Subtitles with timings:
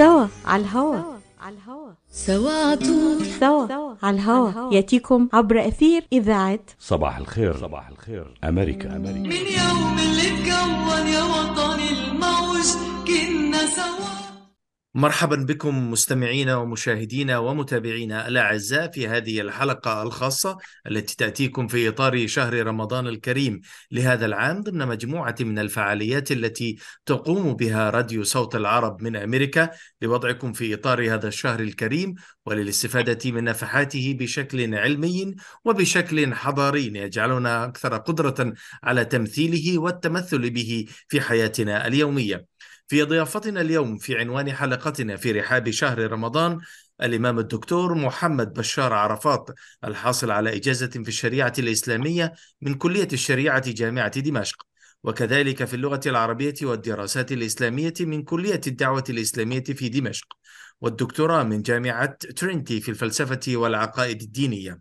[0.00, 0.96] سوا على الهوا.
[1.40, 1.90] على الهوا.
[2.12, 4.74] سوا عطول سوا على الهوا.
[4.74, 7.56] يأتيكم عبر أثير إذاعة صباح الخير.
[7.56, 8.34] صباح الخير.
[8.44, 9.18] أمريكا أمريكا.
[9.18, 12.68] من يوم اللي اتكون يا وطني الموج
[13.06, 14.19] كنا سوا.
[14.94, 22.66] مرحبا بكم مستمعينا ومشاهدينا ومتابعينا الأعزاء في هذه الحلقة الخاصة التي تأتيكم في إطار شهر
[22.66, 23.60] رمضان الكريم
[23.90, 29.70] لهذا العام ضمن مجموعة من الفعاليات التي تقوم بها راديو صوت العرب من أمريكا
[30.02, 32.14] لوضعكم في إطار هذا الشهر الكريم
[32.46, 38.52] وللاستفادة من نفحاته بشكل علمي وبشكل حضاري يجعلنا أكثر قدرة
[38.82, 42.49] على تمثيله والتمثل به في حياتنا اليومية.
[42.90, 46.58] في ضيافتنا اليوم في عنوان حلقتنا في رحاب شهر رمضان
[47.02, 49.50] الإمام الدكتور محمد بشار عرفات
[49.84, 54.66] الحاصل على إجازة في الشريعة الإسلامية من كلية الشريعة جامعة دمشق.
[55.04, 60.26] وكذلك في اللغة العربية والدراسات الإسلامية من كلية الدعوة الإسلامية في دمشق.
[60.80, 64.80] والدكتوراه من جامعة ترينتي في الفلسفة والعقائد الدينية.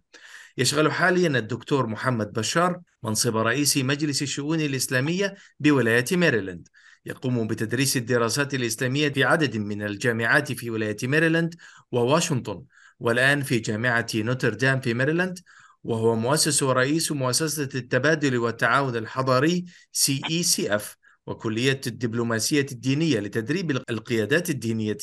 [0.58, 6.68] يشغل حاليا الدكتور محمد بشار منصب رئيس مجلس الشؤون الإسلامية بولاية ميريلاند.
[7.06, 11.56] يقوم بتدريس الدراسات الإسلامية في عدد من الجامعات في ولاية ميريلاند
[11.92, 12.64] وواشنطن
[13.00, 15.40] والآن في جامعة نوتردام في ميريلاند
[15.84, 19.66] وهو مؤسس ورئيس مؤسسة التبادل والتعاون الحضاري
[19.98, 20.84] CECF
[21.28, 24.98] وكلية الدبلوماسية الدينية لتدريب القيادات الدينية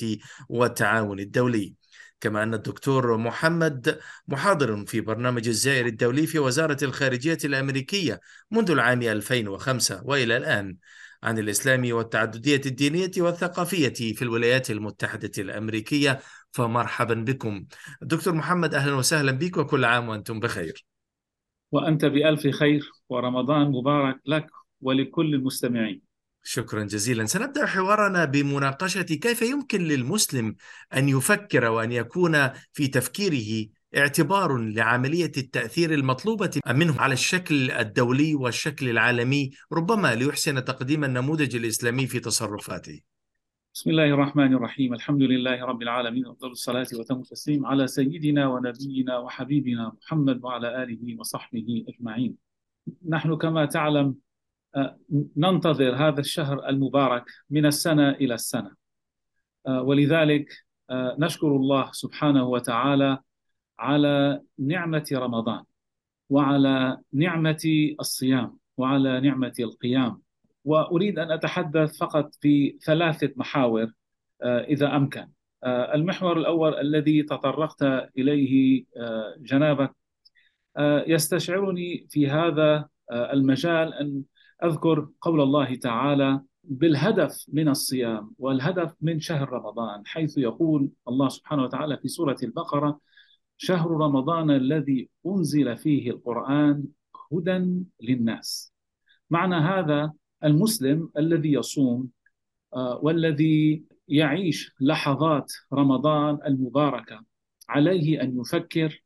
[0.49, 1.75] والتعاون الدولي.
[2.21, 9.03] كما أن الدكتور محمد محاضر في برنامج الزائر الدولي في وزارة الخارجية الأمريكية منذ العام
[9.03, 10.77] 2005 وإلى الآن.
[11.23, 16.21] عن الإسلام والتعددية الدينية والثقافية في الولايات المتحدة الأمريكية
[16.53, 17.65] فمرحبا بكم.
[18.03, 20.85] دكتور محمد أهلا وسهلا بك وكل عام وأنتم بخير.
[21.73, 24.47] وأنت بألف خير ورمضان مبارك لك
[24.81, 26.03] ولكل المستمعين.
[26.43, 27.27] شكرا جزيلا.
[27.27, 30.57] سنبدأ حوارنا بمناقشة كيف يمكن للمسلم
[30.97, 38.89] أن يفكر وأن يكون في تفكيره اعتبار لعملية التأثير المطلوبة منه على الشكل الدولي والشكل
[38.89, 43.01] العالمي ربما ليحسن تقديم النموذج الإسلامي في تصرفاته.
[43.75, 44.95] بسم الله الرحمن الرحيم.
[44.95, 51.17] الحمد لله رب العالمين أفضل الصلاة وتم التسليم على سيدنا ونبينا وحبيبنا محمد وعلى آله
[51.19, 52.37] وصحبه أجمعين.
[53.09, 54.15] نحن كما تعلم
[54.77, 54.99] آه،
[55.37, 58.71] ننتظر هذا الشهر المبارك من السنة إلى السنة.
[59.67, 63.19] آه، ولذلك آه، نشكر الله سبحانه وتعالى
[63.79, 65.65] على نعمة رمضان
[66.31, 70.23] وعلى نعمة الصيام وعلى نعمة القيام.
[70.65, 73.93] وأريد أن أتحدث فقط في ثلاثة محاور
[74.43, 75.29] آه، إذا أمكن.
[75.65, 77.83] آه، المحور الأول الذي تطرقت
[78.19, 79.97] إليه آه، جنابك.
[81.07, 84.23] يستشعرني في هذا المجال أن
[84.65, 91.63] أذكر قول الله تعالى بالهدف من الصيام والهدف من شهر رمضان حيث يقول الله سبحانه
[91.63, 93.01] وتعالى في سورة البقرة
[93.57, 96.85] شهر رمضان الذي أنزل فيه القرآن
[97.33, 98.73] هدى للناس.
[99.31, 100.13] معنى هذا
[100.45, 102.09] المسلم الذي يصوم
[102.75, 107.25] آه، والذي يعيش لحظات رمضان المباركة
[107.69, 109.03] عليه أن يفكر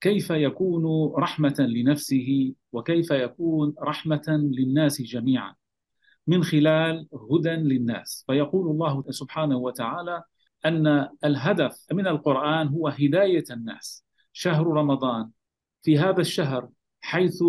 [0.00, 5.54] كيف يكون رحمة لنفسه وكيف يكون رحمة للناس جميعا
[6.26, 8.24] من خلال هدى للناس.
[8.26, 10.22] فيقول الله سبحانه وتعالى
[10.66, 14.04] أن الهدف من القرآن هو هداية الناس.
[14.32, 15.30] شهر رمضان
[15.82, 16.68] في هذا الشهر
[17.00, 17.42] حيث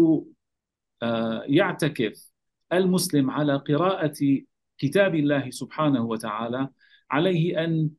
[1.04, 2.32] آه، يعتكف
[2.74, 4.42] المسلم على قراءة
[4.78, 6.70] كتاب الله سبحانه وتعالى
[7.12, 7.90] عليه أن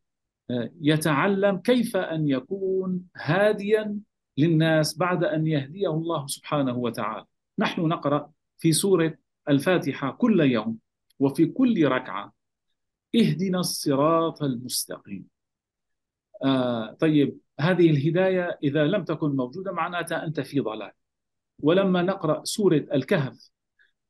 [0.51, 3.99] آه، يتعلم كيف أن يكون هاديا
[4.39, 7.25] للناس بعد أن يهديه الله سبحانه وتعالى.
[7.59, 9.19] نحن نقرأ في سورة
[9.49, 10.79] الفاتحة كل يوم
[11.19, 12.38] وفي كل ركعة.
[13.17, 15.27] اهدنا الصراط المستقيم.
[16.45, 20.93] آه طيب هذه الهداية إذا لم تكن موجودة معناتها أنت في ضلال.
[21.63, 23.51] ولما نقرأ سورة الكهف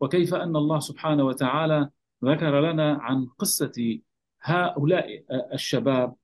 [0.00, 1.90] وكيف أن الله سبحانه وتعالى
[2.24, 3.98] ذكر لنا عن قصة
[4.42, 6.14] هؤلاء الشباب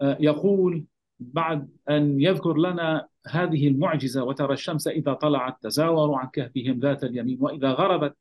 [0.00, 0.84] آه يقول
[1.18, 7.38] بعد أن يذكر لنا هذه المعجزة وترى الشمس إذا طلعت تزاور عن كهفهم ذات اليمين
[7.40, 8.16] وإذا غربت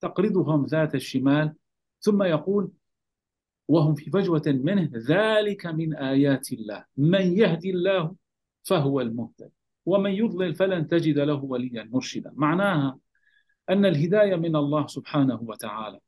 [0.00, 1.54] تقرضهم ذات الشمال
[2.00, 2.70] ثم يقول
[3.70, 6.84] وهم في فجوة منه ذلك من آيات الله.
[6.96, 8.14] من يهدي الله
[8.62, 9.50] فهو المهتد
[9.86, 12.32] ومن يضلل فلن تجد له وليا مرشدا.
[12.34, 12.98] معناها
[13.70, 15.98] أن الهداية من الله سبحانه وتعالى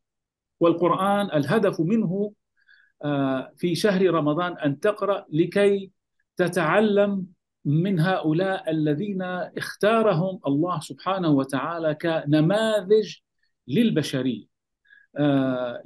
[0.61, 2.33] والقرآن الهدف منه
[3.05, 5.91] آه، في شهر رمضان أن تقرأ لكي
[6.37, 7.27] تتعلم
[7.65, 9.23] من هؤلاء الذين
[9.59, 13.17] اختارهم الله سبحانه وتعالى كنماذج
[13.69, 14.45] للبشرية.
[14.45, 14.52] آه،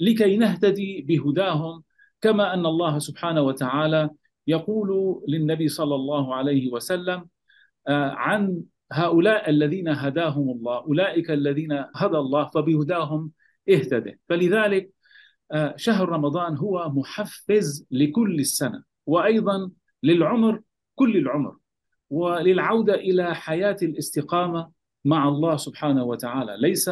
[0.00, 1.82] لكي نهتدي بهداهم
[2.20, 4.10] كما أن الله سبحانه وتعالى
[4.46, 7.28] يقول للنبي صلى الله عليه وسلم
[7.88, 8.62] آه، عن
[8.92, 13.32] هؤلاء الذين هداهم الله أولئك الذين هدى الله فبهداهم
[13.70, 14.90] اهتدى فلذلك
[15.52, 19.70] آه، شهر رمضان هو محفز لكل السنة وأيضا
[20.02, 20.60] للعمر
[20.94, 21.56] كل العمر
[22.10, 24.70] وللعودة إلى حياة الاستقامة
[25.04, 26.56] مع الله سبحانه وتعالى.
[26.60, 26.90] ليس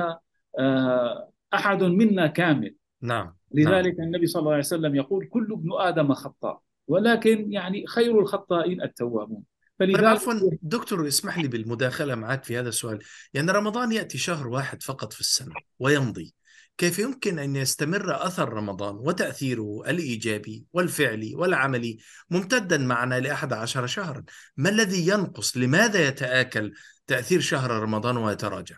[0.58, 2.75] آه، أحد منا كامل.
[3.01, 8.21] نعم لذلك النبي صلى الله عليه وسلم يقول كل ابن آدم خطاء ولكن يعني خير
[8.21, 9.43] الخطائين التوابون.
[9.79, 12.99] فلذلك عفوا دكتور اسمح لي بالمداخلة معك في هذا السؤال.
[13.35, 16.35] يعني رمضان يأتي شهر واحد فقط في السنة ويمضي.
[16.79, 21.99] كيف يمكن أن يستمر أثر رمضان وتأثيره الإيجابي والفعلي والعملي
[22.31, 24.25] ممتدا معنا لأحد عشر شهرا؟
[24.56, 26.73] ما الذي ينقص؟ لماذا يتآكل
[27.06, 28.77] تأثير شهر رمضان ويتراجع؟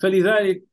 [0.00, 0.64] فلذلك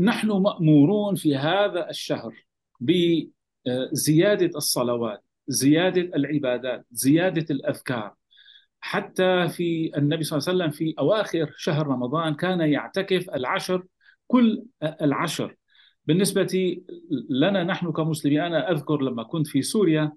[0.00, 2.34] نحن مأمورون في هذا الشهر
[2.80, 8.14] بزيادة الصلوات زيادة العبادات زيادة الأذكار.
[8.80, 13.86] حتى في النبي صلى الله عليه وسلم في أواخر شهر رمضان كان يعتكف العشر
[14.26, 15.56] كل العشر.
[16.06, 16.76] بالنسبة
[17.30, 20.12] لنا نحن كمسلمين أنا أذكر لما كنت في سوريا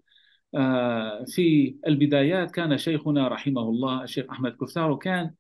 [0.56, 5.34] آه، في البدايات كان شيخنا رحمه الله الشيخ أحمد كفتار كان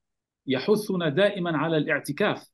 [0.47, 2.52] يحثنا دائما على الاعتكاف.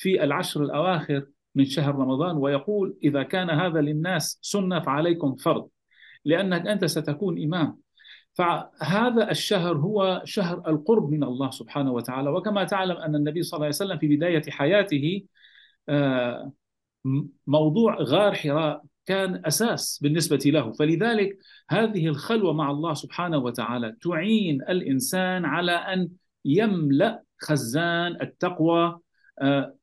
[0.00, 5.68] في العشر الأواخر من شهر رمضان ويقول إذا كان هذا للناس سنة فعليكم فرض
[6.24, 7.78] لأنك أنت ستكون إمام.
[8.32, 12.30] فهذا الشهر هو شهر القرب من الله سبحانه وتعالى.
[12.30, 15.22] وكما تعلم أن النبي صلى الله عليه وسلم في بداية حياته
[15.88, 16.52] آه،
[17.46, 20.72] موضوع غار حراء كان أساس بالنسبة له.
[20.72, 21.38] فلذلك
[21.70, 26.08] هذه الخلوة مع الله سبحانه وتعالى تعين الإنسان على أن
[26.44, 29.00] يملأ خزان التقوى
[29.42, 29.74] آه،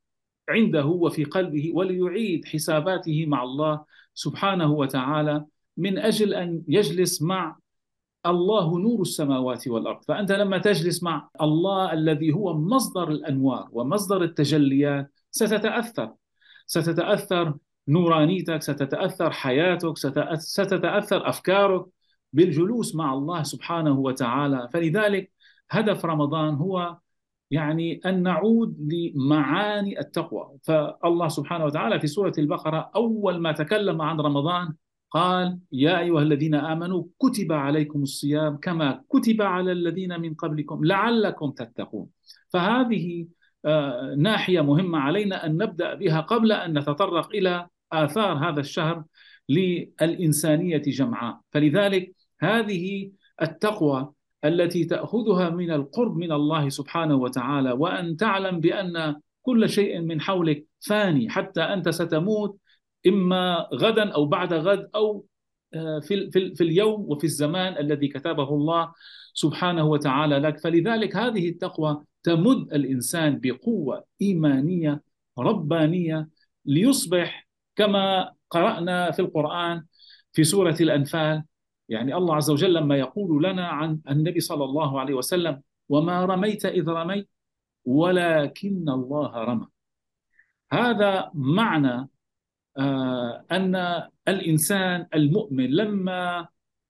[0.49, 5.45] عنده وفي قلبه وليعيد حساباته مع الله سبحانه وتعالى
[5.77, 7.57] من أجل أن يجلس مع
[8.25, 10.03] الله نور السماوات والأرض.
[10.07, 16.13] فأنت لما تجلس مع الله الذي هو مصدر الأنوار ومصدر التجليات ستتأثر.
[16.65, 17.53] ستتأثر
[17.87, 19.97] نورانيتك ستتأثر حياتك
[20.37, 21.85] ستتأثر أفكارك
[22.33, 24.69] بالجلوس مع الله سبحانه وتعالى.
[24.73, 25.31] فلذلك
[25.69, 26.97] هدف رمضان هو
[27.51, 30.57] يعني أن نعود لمعاني التقوى.
[30.63, 34.73] فالله سبحانه وتعالى في سورة البقرة أول ما تكلم عن رمضان
[35.11, 41.51] قال يا أيها الذين آمنوا كتب عليكم الصيام كما كتب على الذين من قبلكم لعلكم
[41.51, 42.07] تتقون.
[42.49, 43.27] فهذه
[43.65, 49.03] آه، ناحية مهمة علينا أن نبدأ بها قبل أن نتطرق إلى آثار هذا الشهر
[49.49, 51.39] للإنسانية جمعاء.
[51.51, 53.11] فلذلك هذه
[53.41, 54.13] التقوى
[54.47, 60.65] التي تأخذها من القرب من الله سبحانه وتعالى وأن تعلم بأن كل شيء من حولك
[60.87, 62.59] فاني حتى أنت ستموت
[63.07, 65.25] إما غدا أو بعد غد أو
[65.73, 68.93] آه، في, في, اليوم وفي الزمان الذي كتبه الله
[69.33, 70.59] سبحانه وتعالى لك.
[70.59, 75.01] فلذلك هذه التقوى تمد الإنسان بقوة إيمانية
[75.39, 76.29] ربانية
[76.65, 79.83] ليصبح كما قرأنا في القرآن
[80.33, 81.43] في سورة الأنفال
[81.89, 86.65] يعني الله عز وجل لما يقول لنا عن النبي صلى الله عليه وسلم وما رميت
[86.65, 87.29] إذ رميت
[87.85, 89.67] ولكن الله رمى.
[90.71, 92.09] هذا معنى
[92.77, 93.75] آه، أن
[94.27, 96.39] الإنسان المؤمن لما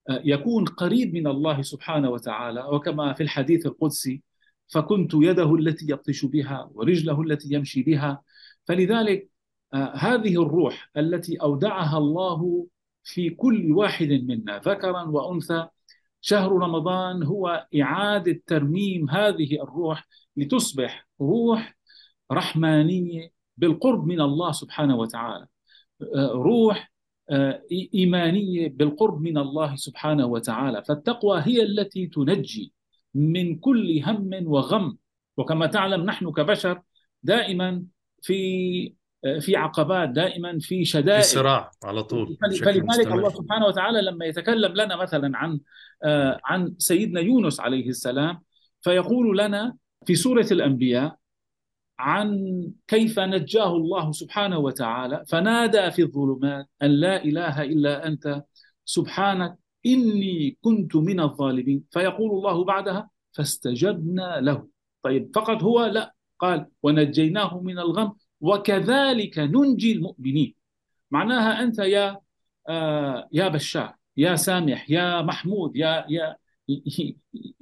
[0.10, 4.24] آه، يكون قريب من الله سبحانه وتعالى وكما في الحديث القدسي
[4.68, 8.22] فكنت يده التي يبطش بها ورجله التي يمشي بها.
[8.68, 9.30] فلذلك
[9.74, 12.68] آه، هذه الروح التي أودعها الله
[13.08, 15.68] في كل واحد منا ذكرا وأنثى.
[16.22, 21.78] شهر رمضان هو إعادة ترميم هذه الروح لتصبح روح
[22.32, 25.48] رحمانية بالقرب من الله سبحانه وتعالى.
[26.34, 26.92] روح
[27.30, 27.62] آه،
[27.96, 30.84] إيمانية بالقرب من الله سبحانه وتعالى.
[30.84, 32.74] فالتقوى هي التي تنجي
[33.16, 34.98] من كل هم وغم.
[35.38, 36.82] وكما تعلم نحن كبشر
[37.24, 37.86] دائما
[38.22, 38.38] في
[38.86, 38.97] آه،
[39.40, 41.22] في عقبات دائما في شدائد.
[41.22, 45.60] في صراع على طول فلذلك الله سبحانه وتعالى لما يتكلم لنا مثلا عن
[46.04, 48.40] آه، عن سيدنا يونس عليه السلام
[48.82, 51.18] فيقول لنا في سورة الأنبياء
[52.00, 58.44] عن كيف نجاه الله سبحانه وتعالى فنادى في الظلمات أن لا إله إلا أنت
[58.86, 61.84] سبحانك إني كنت من الظالمين.
[61.92, 64.68] فيقول الله بعدها فاستجبنا له.
[65.02, 70.56] طيب فقط هو لا قال ونجيناه من الغم وكذلك ننجي المؤمنين.
[71.12, 72.20] معناها أنت يا
[72.70, 76.36] آه يا بشار يا سامح يا محمود يا يا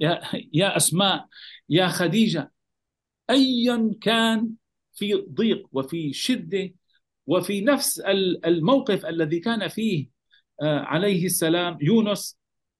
[0.00, 0.20] يا,
[0.52, 1.26] يا أسماء
[1.68, 2.52] يا خديجة.
[3.30, 4.50] ايا كان
[4.92, 6.74] في ضيق وفي شدة
[7.26, 8.00] وفي نفس
[8.46, 10.08] الموقف الذي كان فيه
[10.62, 12.38] آه، عليه السلام يونس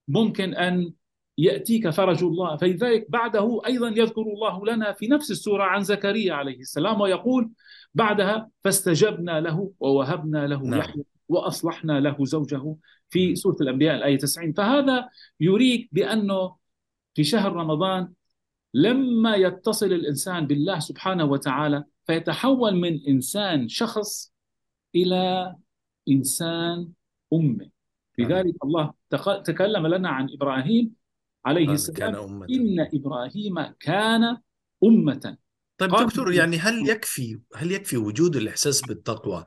[0.08, 0.92] ممكن أن
[1.38, 2.56] يأتيك فرج الله.
[2.56, 7.50] فلذلك بعده أيضا يذكر الله لنا في نفس السورة عن زكريا عليه السلام ويقول
[7.96, 10.80] بعدها فاستجبنا له ووهبنا له نعم.
[10.80, 12.76] يحيى وأصلحنا له زوجه
[13.10, 15.08] في سورة الأنبياء الآية 90 فهذا
[15.40, 16.56] يريك بأنه
[17.14, 18.12] في شهر رمضان
[18.74, 24.32] لما يتصل الإنسان بالله سبحانه وتعالى فيتحول من إنسان شخص
[24.94, 25.54] إلى
[26.08, 26.88] إنسان
[27.32, 27.70] أمة.
[28.18, 28.92] لذلك الله
[29.44, 30.92] تكلم لنا عن إبراهيم
[31.44, 32.46] عليه قال السلام كان أمة.
[32.50, 34.36] إن إبراهيم كان
[34.84, 35.36] أمة.
[35.78, 39.45] طيب قال- دكتور يعني هل يكفي هل يكفي وجود الإحساس بالتقوى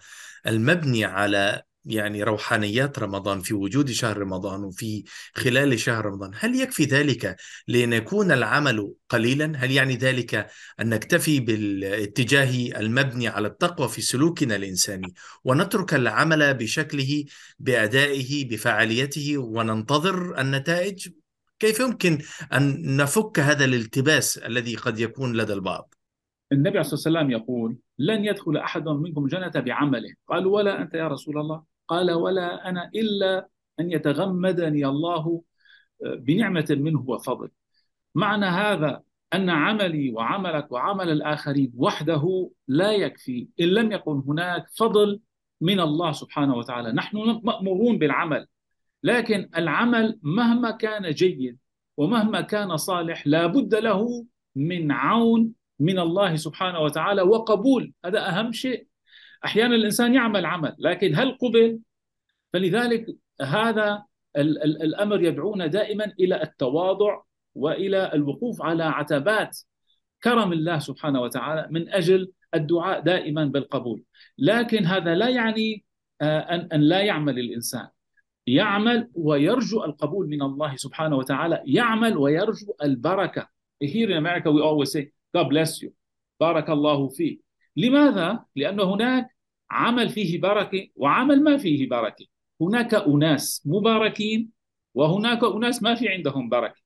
[0.47, 5.03] المبني على يعني روحانيات رمضان في وجود شهر رمضان وفي
[5.35, 7.35] خلال شهر رمضان هل يكفي ذلك
[7.67, 10.35] لأن يكون العمل قليلا؟ هل يعني ذلك
[10.79, 17.23] أن نكتفي بالاتجاه المبني على التقوى في سلوكنا الإنساني ونترك العمل بشكله
[17.59, 21.09] بأدائه بفعاليته وننتظر النتائج؟
[21.59, 22.17] كيف يمكن
[22.53, 25.93] أن نفك هذا الالتباس الذي قد يكون لدى البعض؟
[26.51, 30.13] النبي عليه الصلاة والسلام يقول لن يدخل أحد منكم الجنة بعمله.
[30.27, 31.63] قالوا ولا أنت يا رسول الله.
[31.87, 33.47] قال ولا أنا إلا
[33.79, 35.41] أن يتغمدني الله
[36.01, 37.49] بنعمة منه وفضل.
[38.15, 39.01] معنى هذا
[39.33, 43.47] أن عملي وعملك وعمل الآخرين وحده لا يكفي.
[43.59, 45.19] إن لم يكن هناك فضل
[45.61, 46.91] من الله سبحانه وتعالى.
[46.91, 48.47] نحن مأمورون بالعمل.
[49.03, 51.57] لكن العمل مهما كان جيد
[51.97, 54.25] ومهما كان صالح لا بد له
[54.55, 57.93] من عون من الله سبحانه وتعالى وقبول.
[58.05, 58.87] هذا أهم شيء.
[59.45, 61.79] أحيانا الإنسان يعمل عمل لكن هل قبل؟
[62.53, 63.05] فلذلك
[63.41, 64.03] هذا
[64.37, 67.21] ال- ال- الأمر يدعونا دائما إلى التواضع
[67.55, 69.59] وإلى الوقوف على عتبات
[70.23, 74.03] كرم الله سبحانه وتعالى من أجل الدعاء دائما بالقبول.
[74.37, 75.83] لكن هذا لا يعني
[76.21, 77.87] آه، أن لا يعمل الإنسان.
[78.47, 81.63] يعمل ويرجو القبول من الله سبحانه وتعالى.
[81.65, 83.47] يعمل ويرجو البركة.
[83.83, 85.89] Here in America we always say God bless you.
[86.39, 87.41] بارك الله فيك
[87.75, 89.35] لماذا؟ لأن هناك
[89.71, 92.25] عمل فيه بركة وعمل ما فيه بركة.
[92.61, 94.49] هناك أناس مباركين
[94.93, 96.81] وهناك أناس ما في عندهم بركة.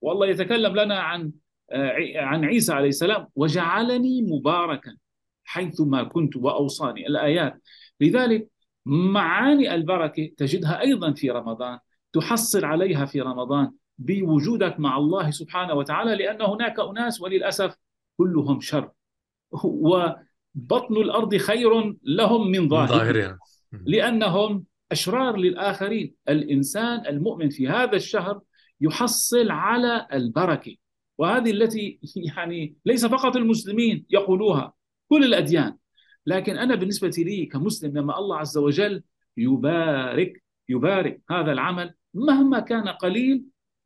[0.00, 1.32] والله يتكلم لنا عن
[1.72, 4.96] آه، عن عيسى عليه السلام وجعلني مباركا
[5.44, 7.62] حيثما كنت وأوصاني الآيات.
[8.00, 8.48] لذلك
[8.86, 11.78] معاني البركة تجدها أيضا في رمضان
[12.12, 17.76] تحصل عليها في رمضان بوجودك مع الله سبحانه وتعالى لأن هناك أناس وللأسف
[18.18, 18.90] كلهم شر.
[19.64, 23.38] وبطن الأرض خير لهم من ظاهرها.
[23.72, 26.14] لأنهم أشرار للآخرين.
[26.28, 28.40] الإنسان المؤمن في هذا الشهر
[28.80, 30.76] يحصل على البركة.
[31.18, 32.00] وهذه التي
[32.36, 34.72] يعني ليس فقط المسلمين يقولوها
[35.08, 35.76] كل الأديان.
[36.26, 39.02] لكن أنا بالنسبة لي كمسلم لما الله عز وجل
[39.36, 43.44] يبارك يبارك هذا العمل مهما كان قليل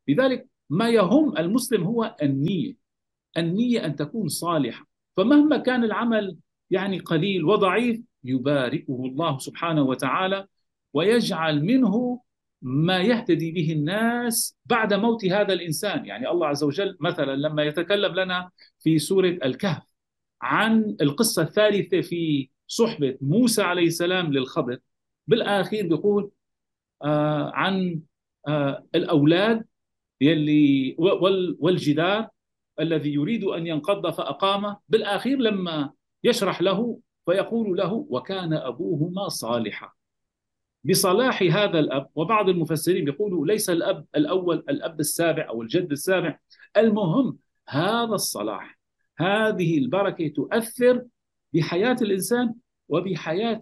[0.08, 2.79] لذلك ما يهم المسلم هو النية.
[3.36, 4.86] النية أن تكون صالحة.
[5.16, 6.36] فمهما كان العمل
[6.70, 10.46] يعني قليل وضعيف يباركه الله سبحانه وتعالى
[10.92, 12.20] ويجعل منه
[12.62, 16.06] ما يهتدي به الناس بعد موت هذا الإنسان.
[16.06, 19.82] يعني الله عز وجل مثلا لما يتكلم لنا في سورة الكهف
[20.42, 24.78] عن القصة الثالثة في صحبة موسى عليه السلام للخضر
[25.26, 26.30] بالآخير بيقول
[27.02, 28.00] آه عن
[28.48, 29.64] آه الأولاد
[30.20, 32.28] يلي وال- والجدار
[32.80, 35.92] الذي يريد أن ينقض فأقامه بالآخير لما
[36.24, 39.92] يشرح له فيقول له وكان أبوهما صالحا.
[40.84, 46.38] بصلاح هذا الأب وبعض المفسرين يقولوا ليس الأب الأول الأب السابع أو الجد السابع.
[46.76, 48.78] المهم هذا الصلاح
[49.18, 51.04] هذه البركة تؤثر
[51.52, 52.54] بحياة الإنسان
[52.88, 53.60] وبحياة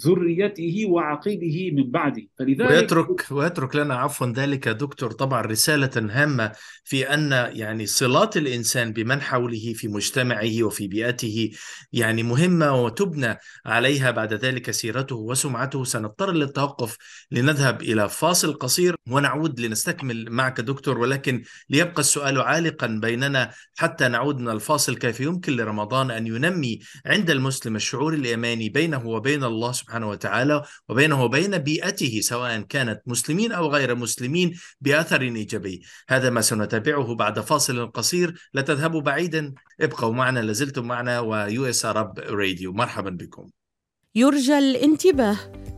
[0.00, 2.22] ذريته وعقيبه من بعده.
[2.38, 5.10] فلذلك ويترك ويترك لنا عفوا ذلك دكتور.
[5.10, 6.52] طبعا رسالة هامة
[6.84, 11.50] في أن يعني صلات الإنسان بمن حوله في مجتمعه وفي بيئته
[11.92, 14.10] يعني مهمة وتبنى عليها.
[14.10, 15.84] بعد ذلك سيرته وسمعته.
[15.84, 16.96] سنضطر للتوقف
[17.30, 20.98] لنذهب إلى فاصل قصير ونعود لنستكمل معك دكتور.
[20.98, 24.96] ولكن ليبقى السؤال عالقا بيننا حتى نعود من الفاصل.
[24.96, 31.22] كيف يمكن لرمضان أن ينمي عند المسلم الشعور الإيماني بينه وبين الله سبحانه وتعالى وبينه
[31.24, 35.82] وبين بيئته سواء كانت مسلمين أو غير مسلمين بأثر إيجابي.
[36.08, 38.48] هذا ما سنتابعه بعد فاصل قصير.
[38.54, 43.61] لا تذهبوا بعيدا ابقوا معنا لازلتم معنا ويو اس راديو مرحبا بكم.
[44.14, 45.36] يرجى الانتباه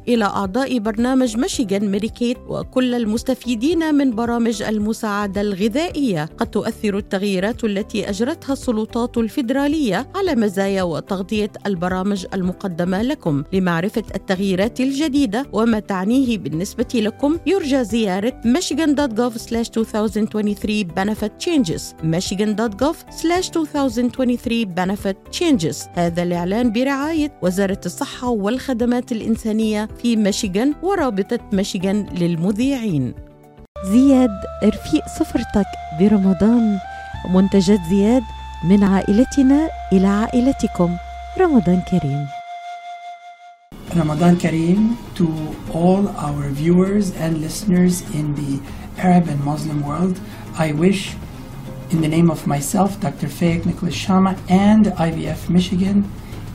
[0.09, 6.25] إلى أعضاء برنامج ميشيغان ميديكيت وكل المستفيدين من برامج المساعدة الغذائية.
[6.25, 13.45] قد تؤثر التغييرات التي أجرتها السلطات الفيدرالية على مزايا وتغطية البرامج المقدمة لكم.
[13.53, 21.83] لمعرفة التغييرات الجديدة وما تعنيه بالنسبة لكم يرجى زيارة michigan.gov 2023 benefit changes.
[22.03, 25.76] michigan.gov 2023 benefit changes.
[25.95, 33.14] هذا الإعلان برعاية وزارة الصحة والخدمات الإنسانية في ميشيغان ورابطة ميشيغان للمذيعين
[33.93, 34.31] زياد
[34.64, 35.66] رفيق سفرتك
[36.00, 36.78] برمضان
[37.35, 38.23] منتجات زياد
[38.64, 40.97] من عائلتنا إلى عائلتكم
[41.40, 42.26] رمضان كريم
[43.95, 45.28] Ramadan Kareem to
[45.73, 48.61] all our viewers and listeners in the
[48.99, 50.19] Arab and Muslim world.
[50.59, 51.14] I wish,
[51.90, 53.28] in the name of myself, Dr.
[53.28, 56.11] Fayek Nicholas Shama, and IVF Michigan,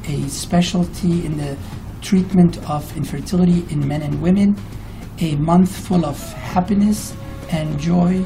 [0.10, 1.58] a specialty in the
[2.02, 4.58] treatment of infertility in men and women,
[5.20, 7.16] a month full of happiness
[7.52, 8.26] and joy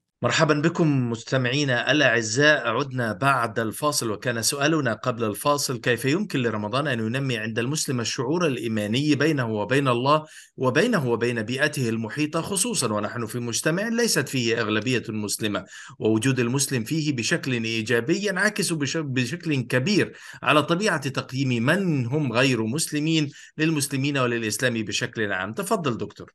[0.23, 2.67] مرحبا بكم مستمعينا الأعزاء.
[2.67, 8.47] عدنا بعد الفاصل وكان سؤالنا قبل الفاصل كيف يمكن لرمضان أن ينمي عند المسلم الشعور
[8.47, 10.25] الإيماني بينه وبين الله
[10.57, 15.65] وبينه وبين بيئته المحيطة خصوصا ونحن في مجتمع ليست فيه أغلبية مسلمة
[15.99, 23.29] ووجود المسلم فيه بشكل إيجابي ينعكس بشكل كبير على طبيعة تقييم من هم غير مسلمين
[23.57, 25.53] للمسلمين وللإسلام بشكل عام.
[25.53, 26.31] تفضل دكتور.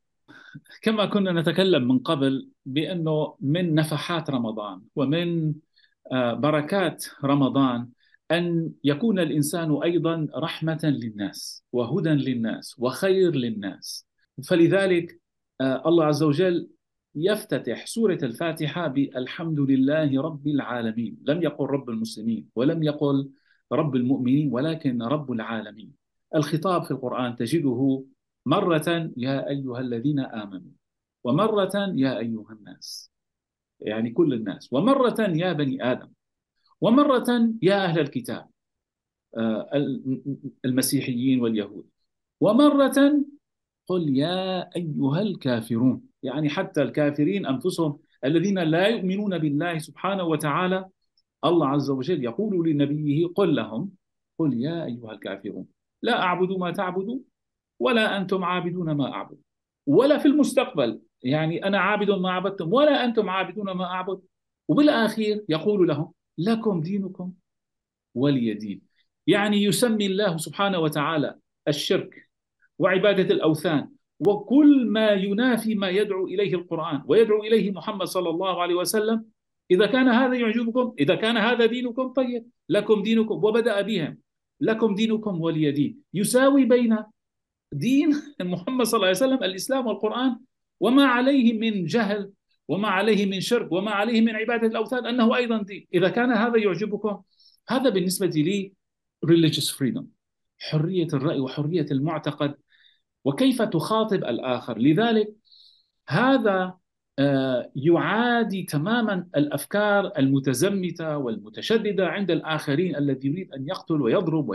[0.81, 5.53] كما كنا نتكلم من قبل بأنه من نفحات رمضان ومن
[6.11, 7.89] آه، بركات رمضان
[8.31, 14.07] أن يكون الإنسان أيضا رحمة للناس وهدى للناس وخير للناس.
[14.43, 15.21] فلذلك
[15.61, 16.69] آه، الله عز وجل
[17.15, 21.17] يفتتح سورة الفاتحة بالحمد لله رب العالمين.
[21.23, 23.29] لم يقل رب المسلمين ولم يقل
[23.71, 25.93] رب المؤمنين ولكن رب العالمين.
[26.35, 28.03] الخطاب في القرآن تجده
[28.47, 30.71] مرة يا أيها الذين آمنوا
[31.23, 33.11] ومرة يا أيها الناس
[33.79, 34.73] يعني كل الناس.
[34.73, 36.09] ومرة يا بني آدم
[36.81, 38.49] ومرة يا أهل الكتاب
[39.37, 39.69] آه،
[40.65, 41.85] المسيحيين واليهود.
[42.39, 43.23] ومرة
[43.87, 50.85] قل يا أيها الكافرون يعني حتى الكافرين أنفسهم الذين لا يؤمنون بالله سبحانه وتعالى.
[51.45, 53.91] الله عز وجل يقول لنبيه قل لهم
[54.39, 55.67] قل يا أيها الكافرون
[56.01, 57.36] لا أعبد ما تعبدون.
[57.79, 59.37] ولا أنتم عابدون ما أعبد.
[59.85, 64.21] ولا في المستقبل يعني أنا عابد ما عبدتم ولا أنتم عابدون ما أعبد.
[64.67, 67.33] وبالآخير يقول لهم لكم دينكم
[68.15, 68.81] ولي دين.
[69.27, 71.35] يعني يسمي الله سبحانه وتعالى
[71.67, 72.29] الشرك
[72.79, 78.75] وعبادة الأوثان وكل ما ينافي ما يدعو إليه القرآن ويدعو إليه محمد صلى الله عليه
[78.75, 79.25] وسلم.
[79.71, 84.17] إذا كان هذا يعجبكم إذا كان هذا دينكم طيب لكم دينكم وبدأ بهم.
[84.61, 85.99] لكم دينكم ولي دين.
[86.13, 86.97] يساوي بين
[87.71, 90.39] دين محمد صلى الله عليه وسلم الإسلام والقرآن
[90.79, 92.31] وما عليه من جهل
[92.67, 95.87] وما عليه من شرك وما عليه من عبادة الأوثان أنه أيضا دين.
[95.93, 97.21] إذا كان هذا يعجبكم
[97.69, 98.73] هذا بالنسبة لي
[99.25, 100.03] religious freedom
[100.59, 102.55] حرية الرأي وحرية المعتقد
[103.25, 104.77] وكيف تخاطب الآخر.
[104.77, 105.33] لذلك
[106.07, 106.77] هذا
[107.19, 114.53] آه، يعادي تماما الأفكار المتزمتة والمتشددة عند الآخرين الذي يريد أن يقتل ويضرب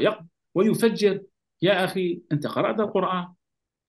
[0.54, 1.20] ويفجر.
[1.62, 3.26] يا أخي أنت قرأت القرآن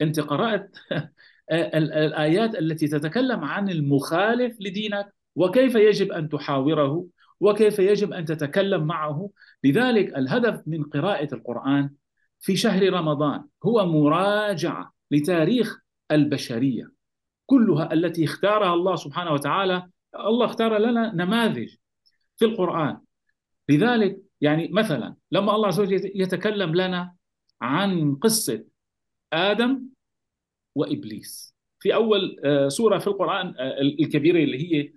[0.02, 0.76] أنت قرأت
[1.52, 7.08] الآيات التي تتكلم عن المخالف لدينك وكيف يجب أن تحاوره
[7.40, 9.30] وكيف يجب أن تتكلم معه.
[9.64, 11.90] لذلك الهدف من قراءة القرآن
[12.40, 15.80] في شهر رمضان هو مراجعة لتاريخ
[16.12, 16.92] البشرية
[17.46, 19.88] كلها التي اختارها الله سبحانه وتعالى.
[20.16, 21.70] الله اختار لنا نماذج
[22.38, 22.98] في القرآن.
[23.70, 27.16] لذلك يعني مثلا لما الله عز وجل يتكلم لنا
[27.64, 28.64] عن قصة
[29.34, 29.82] آدم
[30.76, 31.54] وإبليس.
[31.80, 34.94] في أول آه، سورة في القرآن آه، الكبيرة اللي هي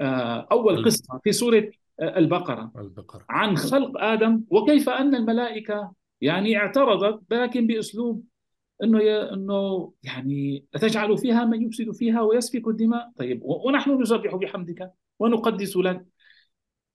[0.00, 2.72] آه، أول قصة في سورة آه، البقرة.
[2.76, 3.24] البقرة.
[3.28, 8.24] عن خلق آدم وكيف أن الملائكة يعني اعترضت لكن بأسلوب
[8.82, 9.00] إنه.
[9.32, 13.10] إنه يعني تجعل فيها من يفسد فيها ويسفك الدماء.
[13.16, 16.06] طيب ونحن نسبح بحمدك ونقدس لك.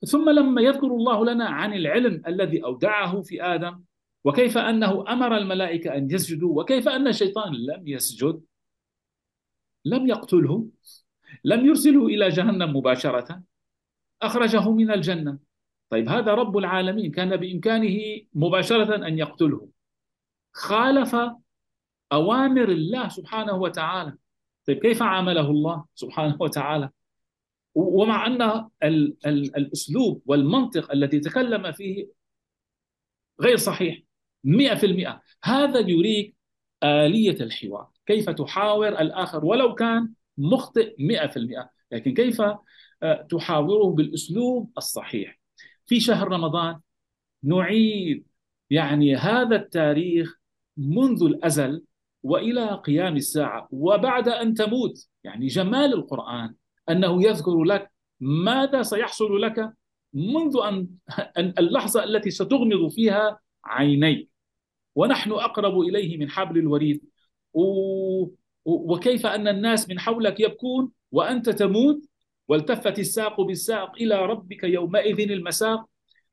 [0.06, 3.82] ثم لما يذكر الله لنا عن العلم الذي أودعه في آدم
[4.24, 8.42] وكيف أنه أمر الملائكة أن يسجدوا؟ وكيف أن الشيطان لم يسجد؟
[9.86, 10.68] لم يقتله
[11.44, 13.44] لم يرسله إلى جهنم مباشرة؟
[14.22, 15.40] أخرجه من الجنة.
[15.90, 19.70] طيب هذا رب العالمين كان بإمكانه مباشرة أن يقتله
[20.54, 21.16] خالف
[22.12, 24.18] أوامر الله سبحانه وتعالى.
[24.68, 26.90] طيب كيف عامله الله سبحانه وتعالى؟
[27.76, 32.08] ومع أن ال ال الأسلوب والمنطق الذي تكلم فيه
[33.42, 34.11] غير صحيح.
[34.44, 36.36] 100% هذا يريك
[36.84, 37.88] آلية الحوار.
[38.06, 42.42] كيف تحاور الآخر ولو كان مخطئ 100% لكن كيف
[43.04, 45.40] آه، تحاوره بالأسلوب الصحيح.
[45.86, 46.80] في شهر رمضان
[47.44, 48.26] نعيد
[48.70, 50.40] يعني هذا التاريخ
[50.78, 51.84] منذ الأزل
[52.24, 55.08] وإلى قيام الساعة وبعد أن تموت.
[55.24, 56.56] يعني جمال القرآن
[56.90, 59.74] أنه يذكر لك ماذا سيحصل لك
[60.14, 64.31] منذ أن أن- اللحظة التي ستغمض فيها عينيك.
[64.96, 67.02] ونحن أقرب إليه من حبل الوريد
[67.54, 68.28] و-
[68.66, 72.02] وكيف أن الناس من حولك يبكون وأنت تموت؟
[72.48, 75.86] والتفت الساق بالساق إلى ربك يومئذ المساق.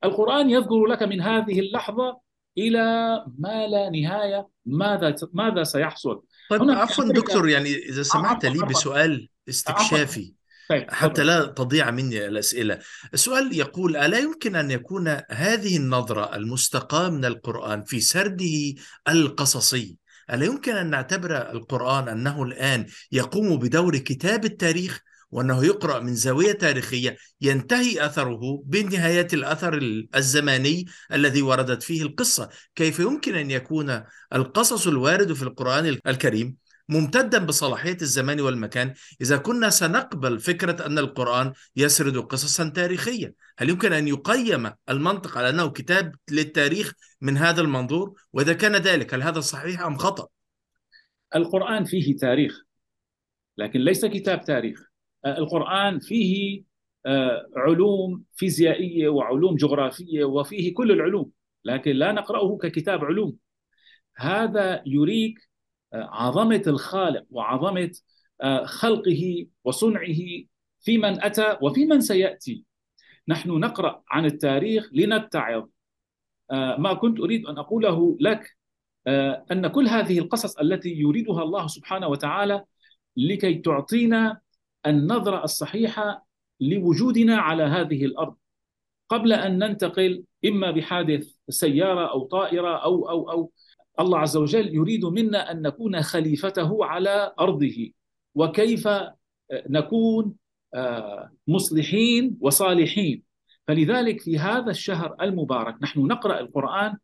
[0.03, 2.19] القرآن يذكر لك من هذه اللحظة
[2.57, 2.79] إلى
[3.39, 6.21] ما لا نهاية ماذا ماذا سيحصل.
[6.49, 8.65] طيب عفوا دكتور يعني إذا سمحت لي.
[8.65, 10.33] بسؤال استكشافي.
[10.69, 11.23] طيب حتى.
[11.23, 12.79] لا تضيع مني الأسئلة.
[13.13, 18.73] السؤال يقول ألا يمكن أن يكون هذه النظرة المستقاة من القرآن في سرده
[19.09, 19.97] القصصي؟
[20.33, 24.99] ألا يمكن أن نعتبر القرآن أنه الآن يقوم بدور كتاب التاريخ
[25.31, 29.79] وأنه يقرأ من زاوية تاريخية ينتهي أثره بنهاية الأثر
[30.15, 34.03] الزماني الذي وردت فيه القصة؟ كيف يمكن أن يكون
[34.35, 36.55] القصص الوارد في القرآن الكريم؟
[36.89, 38.93] ممتدا بصلاحية الزمان والمكان.
[39.21, 45.49] إذا كنا سنقبل فكرة أن القرآن يسرد قصصا تاريخية هل يمكن أن يقيم المنطق على
[45.49, 50.27] أنه كتاب للتاريخ من هذا المنظور؟ وإذا كان ذلك هل هذا صحيح أم خطأ؟
[51.35, 52.61] القرآن فيه تاريخ
[53.57, 54.89] لكن ليس كتاب تاريخ.
[55.25, 56.63] آه، القرآن فيه
[57.05, 61.31] آه، علوم فيزيائية وعلوم جغرافية وفيه كل العلوم
[61.65, 63.35] لكن لا نقرأه ككتاب علوم.
[64.15, 65.48] هذا يريك
[65.93, 67.91] عظمة الخالق وعظمة
[68.41, 70.17] آه، خلقه وصنعه
[70.81, 72.65] في من أتى وفي من سيأتي.
[73.27, 75.67] نحن نقرأ عن التاريخ لنتعظ.
[76.51, 78.57] آه، ما كنت أريد أن أقوله لك
[79.07, 82.63] آه، أن كل هذه القصص التي يريدها الله سبحانه وتعالى
[83.17, 84.39] لكي تعطينا
[84.85, 86.27] النظرة الصحيحة
[86.59, 88.35] لوجودنا على هذه الأرض.
[89.09, 93.51] قبل أن ننتقل إما بحادث سيارة أو طائرة أو أو أو
[93.99, 97.91] الله عز وجل يريد منا أن نكون خليفته على أرضه.
[98.35, 99.15] وكيف آه،
[99.51, 100.35] نكون
[100.73, 103.23] آه، مصلحين وصالحين.
[103.67, 106.97] فلذلك في هذا الشهر المبارك نحن نقرأ القرآن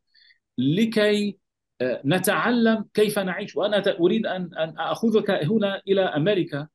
[0.58, 1.38] لكي
[1.82, 3.58] آه، نتعلم كيف نعيش.
[3.58, 6.68] أريد أن أن أخذك هنا إلى أمريكا.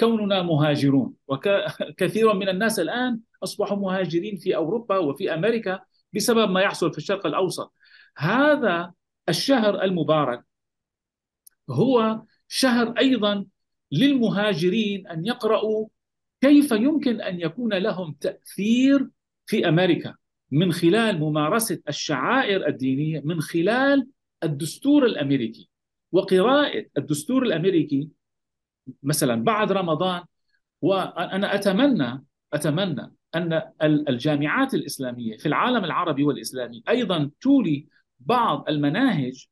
[0.00, 1.14] كوننا مهاجرون.
[1.28, 5.80] وكثير من الناس الآن أصبحوا مهاجرين في أوروبا وفي أمريكا
[6.14, 7.72] بسبب ما يحصل في الشرق الأوسط.
[8.18, 8.92] هذا
[9.28, 10.44] الشهر المبارك.
[11.70, 13.46] هو شهر أيضا
[13.92, 15.88] للمهاجرين أن يقرأوا
[16.40, 19.08] كيف يمكن أن يكون لهم تأثير
[19.46, 20.14] في أمريكا
[20.50, 24.08] من خلال ممارسة الشعائر الدينية من خلال
[24.42, 25.68] الدستور الأمريكي.
[26.12, 28.08] وقراءة الدستور الأمريكي
[29.02, 30.22] مثلا بعد رمضان
[30.80, 37.86] وأنا أتمنى أتمنى أن الجامعات الإسلامية في العالم العربي والإسلامي أيضا تولي
[38.20, 39.46] بعض المناهج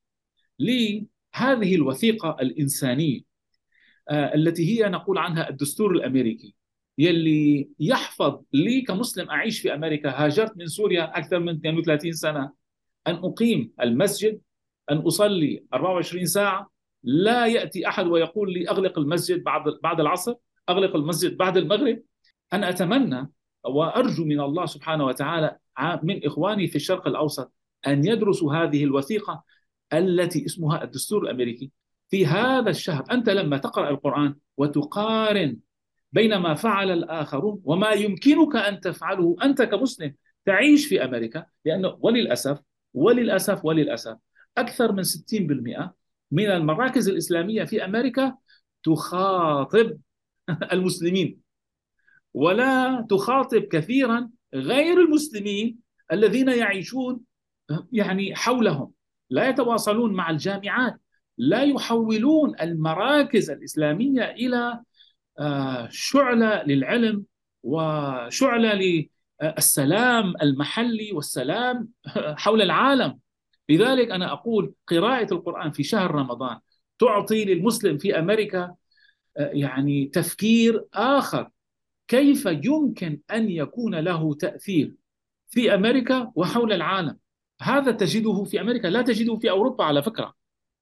[0.59, 3.21] لهذه الوثيقة الإنسانية
[4.11, 6.55] آه، التي هي نقول عنها الدستور الأمريكي
[6.99, 12.53] يلي يحفظ لي كمسلم أعيش في أمريكا هاجرت من سوريا أكثر من 32 سنة
[13.07, 14.41] أن أقيم المسجد
[14.91, 16.71] أن أصلي 24 ساعة
[17.03, 20.35] لا يأتي أحد ويقول لي أغلق المسجد بعد بعد العصر
[20.69, 22.03] أغلق المسجد بعد المغرب.
[22.53, 23.31] أنا أتمنى
[23.65, 25.57] وأرجو من الله سبحانه وتعالى
[26.03, 27.53] من إخواني في الشرق الأوسط
[27.87, 29.45] أن يدرسوا هذه الوثيقة
[29.93, 31.71] التي اسمها الدستور الأمريكي
[32.09, 33.05] في هذا الشهر.
[33.11, 35.57] أنت لما تقرأ القرآن وتقارن
[36.13, 42.59] بين ما فعل الآخرون وما يمكنك أن تفعله أنت كمسلم تعيش في أمريكا لأنه وللأسف
[42.95, 44.17] وللأسف وللأسف
[44.59, 45.95] أكثر من 60%
[46.31, 48.37] من المراكز الإسلامية في أمريكا
[48.83, 49.99] تخاطب
[50.73, 51.41] المسلمين
[52.35, 55.79] ولا تخاطب كثيرا غير المسلمين
[56.13, 57.21] الذين يعيشون
[57.93, 58.93] يعني حولهم
[59.31, 61.01] لا يتواصلون مع الجامعات
[61.39, 64.81] لا يحولون المراكز الإسلامية إلى
[65.39, 67.25] آه، شعلة للعلم
[67.63, 69.03] وشعلة
[69.43, 71.89] للسلام المحلي والسلام
[72.43, 73.19] حول العالم.
[73.69, 76.59] لذلك أنا أقول قراءة القرآن في شهر رمضان
[76.99, 78.75] تعطي للمسلم في أمريكا
[79.37, 81.51] آه، يعني تفكير آخر.
[82.09, 84.95] كيف يمكن أن يكون له تأثير
[85.49, 87.19] في أمريكا وحول العالم؟
[87.63, 90.35] هذا تجده في أمريكا لا تجده في أوروبا على فكرة.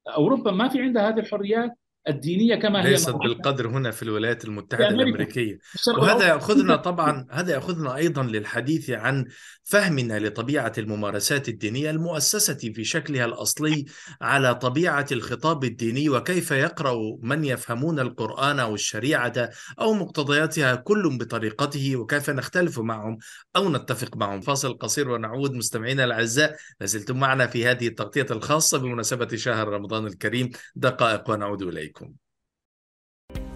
[0.08, 4.88] أوروبا ما في عندها هذه الحريات الدينية كما هي ليست بالقدر هنا في الولايات المتحدة
[4.88, 6.28] في الشرق وهذا.
[6.28, 9.24] يأخذنا طبعا هذا يأخذنا أيضا للحديث عن
[9.64, 13.84] فهمنا لطبيعة الممارسات الدينية المؤسسة في شكلها الأصلي
[14.20, 21.96] على طبيعة الخطاب الديني وكيف يقرأ من يفهمون القرآن أو الشريعة أو مقتضياتها كل بطريقته
[21.96, 23.18] وكيف نختلف معهم
[23.56, 24.40] أو نتفق معهم.
[24.40, 26.56] فاصل قصير ونعود مستمعينا الأعزاء.
[26.80, 30.50] لازلتم معنا في هذه التغطية الخاصة بمناسبة شهر رمضان الكريم.
[30.76, 31.62] دقائق ونعود
[32.02, 32.14] إليكم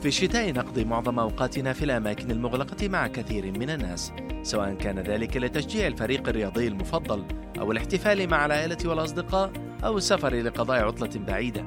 [0.01, 5.37] في الشتاء نقضي معظم أوقاتنا في الأماكن المغلقة مع كثير من الناس سواء كان ذلك
[5.37, 7.25] لتشجيع الفريق الرياضي المفضل
[7.59, 9.53] أو الاحتفال مع العائلة والأصدقاء
[9.85, 11.65] أو السفر لقضاء عطلة بعيدة.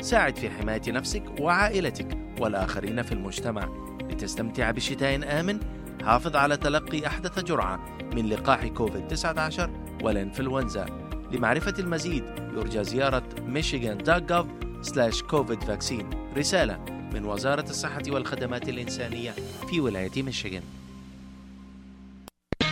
[0.00, 3.68] ساعد في حماية نفسك وعائلتك والآخرين في المجتمع.
[4.10, 5.60] لتستمتع بشتاء آمن
[6.02, 9.70] حافظ على تلقي أحدث جرعة من لقاح كوفيد-19
[10.02, 10.86] والإنفلونزا.
[11.32, 13.24] لمعرفة المزيد يرجى زيارة
[14.80, 16.36] michigan.gov/covid vaccine.
[16.36, 16.78] رسالة
[17.14, 19.34] من وزارة الصحة والخدمات الإنسانية
[19.70, 20.62] في ولاية ميشيغان.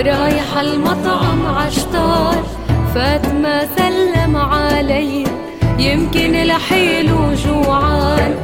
[0.00, 2.42] رايحة المطعم عشتار.
[2.94, 5.24] فاطمة سلم علي
[5.78, 8.34] يمكن لحيله جوعان.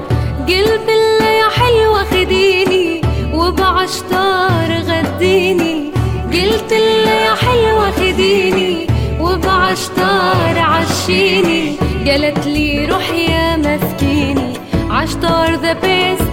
[0.48, 0.88] قلت
[1.20, 3.00] له يا حلوة خديني
[3.34, 5.90] وبعشتار غديني.
[6.32, 8.86] قلت له يا حلوة خديني
[9.20, 11.76] وبعشتار عشيني.
[12.06, 14.52] قالت لي روح يا مسكيني
[14.90, 16.25] عشتار the best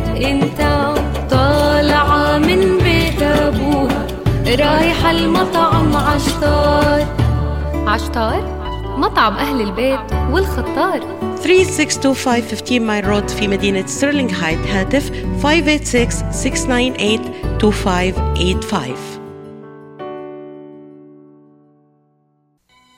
[4.55, 7.05] رايحة المطعم عشتار
[7.87, 8.63] عشتار
[8.97, 11.23] مطعم أهل البيت والخطار.
[11.35, 15.13] 3625 15 Mile Road في مدينة ستيرلينغ هايت هاتف 586-698-2585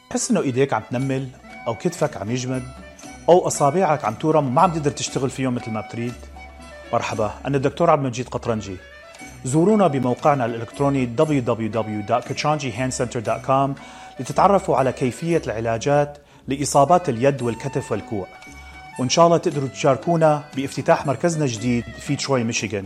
[0.10, 1.28] تحس إنه إيديك عم تنمل
[1.68, 2.64] أو كتفك عم يجمد
[3.30, 6.14] أو أصابعك عم تورم وما عم تقدر تشتغل فيهم مثل ما بتريد؟
[6.94, 8.78] مرحبا أنا الدكتور عبد المجيد قطرنجي.
[9.46, 13.70] زورونا بموقعنا الإلكتروني www.kachanjihandcenter.com
[14.20, 18.28] لتتعرفوا على كيفية العلاجات لإصابات اليد والكتف والكوع.
[19.00, 22.86] وإن شاء الله تقدروا تشاركونا بافتتاح مركزنا الجديد في تروي ميشيغان.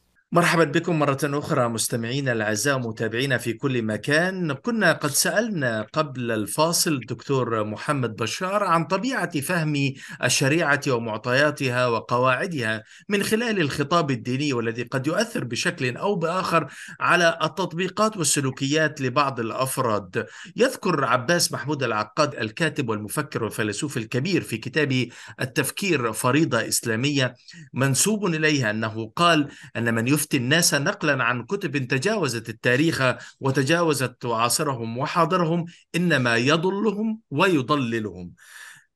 [0.33, 4.53] مرحبا بكم مرة أخرى مستمعينا الأعزاء ومتابعينا في كل مكان.
[4.53, 13.23] كنا قد سألنا قبل الفاصل الدكتور محمد بشار عن طبيعة فهم الشريعة ومعطياتها وقواعدها من
[13.23, 16.67] خلال الخطاب الديني والذي قد يؤثر بشكل أو بآخر
[16.99, 20.25] على التطبيقات والسلوكيات لبعض الأفراد.
[20.55, 25.09] يذكر عباس محمود العقاد الكاتب والمفكر والفيلسوف الكبير في كتابه
[25.41, 27.35] التفكير فريضة إسلامية
[27.73, 33.03] منسوب إليه أنه قال أن من يفتي الناس نقلا عن كتب تجاوزت التاريخ
[33.39, 38.33] وتجاوزت عصرهم وحاضرهم إنما يضلهم ويضللهم.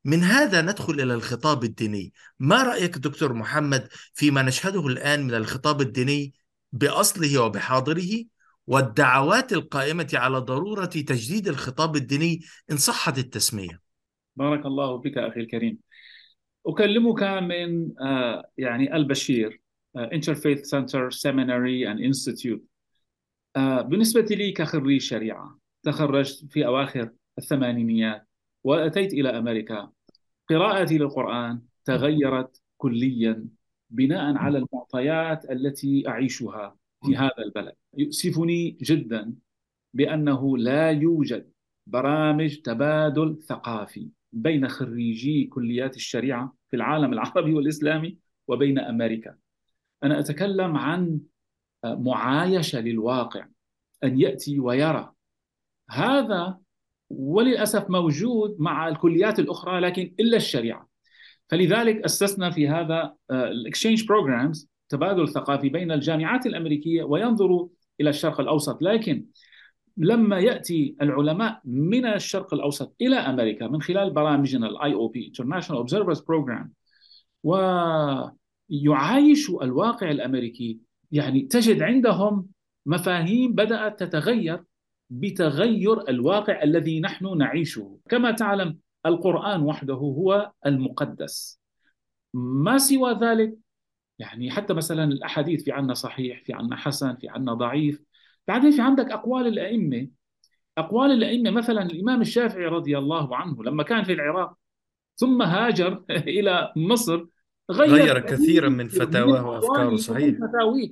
[0.05, 2.13] من هذا ندخل إلى الخطاب الديني.
[2.39, 6.33] ما رأيك دكتور محمد فيما نشهده الآن من الخطاب الديني
[6.71, 8.23] بأصله وبحاضره؟
[8.67, 13.81] والدعوات القائمة على ضرورة تجديد الخطاب الديني إن صحت التسمية.
[14.35, 15.77] بارك الله بك أخي الكريم.
[16.67, 19.64] أكلمك من آه، يعني البشير.
[19.95, 22.61] آه، Interfaith Center Seminary and Institute.
[23.55, 28.27] آه، بالنسبة لي كخريج شريعة تخرجت في أواخر الثمانينيات
[28.63, 29.91] وأتيت إلى أمريكا.
[30.49, 33.47] قراءتي للقرآن تغيرت كليا
[33.89, 37.73] بناء على المعطيات التي أعيشها في هذا البلد.
[37.97, 39.33] يؤسفني جدا
[39.93, 41.51] بأنه لا يوجد
[41.87, 49.35] برامج تبادل ثقافي بين خريجي كليات الشريعة في العالم العربي والإسلامي وبين أمريكا.
[50.05, 51.19] أنا أتكلم عن
[51.85, 53.45] معايشة للواقع
[54.03, 55.11] أن يأتي ويرى.
[55.89, 56.57] هذا
[57.09, 60.87] وللأسف موجود مع الكليات الأخرى لكن إلا الشريعة.
[61.49, 67.67] فلذلك أسسنا في هذا ال exchange programs تبادل ثقافي بين الجامعات الأمريكية وينظروا
[68.01, 68.81] إلى الشرق الأوسط.
[68.81, 69.25] لكن
[69.97, 76.19] لما يأتي العلماء من الشرق الأوسط إلى أمريكا من خلال برامجنا أو بي International Observers
[76.19, 76.67] Program
[78.69, 80.79] ويعايشوا الواقع الأمريكي.
[81.11, 82.47] يعني تجد عندهم
[82.85, 84.63] مفاهيم بدأت تتغير
[85.09, 87.99] بتغير الواقع الذي نحن نعيشه.
[88.09, 91.59] كما تعلم القرآن وحده هو المقدس.
[92.33, 93.57] ما سوى ذلك؟
[94.19, 98.01] يعني حتى مثلا الأحاديث في عنا صحيح في عنا حسن في عنا ضعيف.
[98.47, 100.07] بعدين في عندك أقوال الأئمة.
[100.77, 104.57] أقوال الأئمة مثلا الإمام الشافعي رضي الله عنه لما كان في العراق
[105.15, 107.25] ثم هاجر إلى مصر
[107.71, 110.35] غير, غير كثيرا من فتاواه وأفكاره صحيح.
[110.35, 110.91] فتاويه.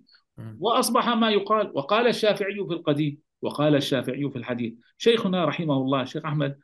[0.60, 4.74] وأصبح ما يقال وقال الشافعي في القديم وقال الشافعي في الحديث.
[4.98, 6.60] شيخنا رحمه الله الشيخ أحمد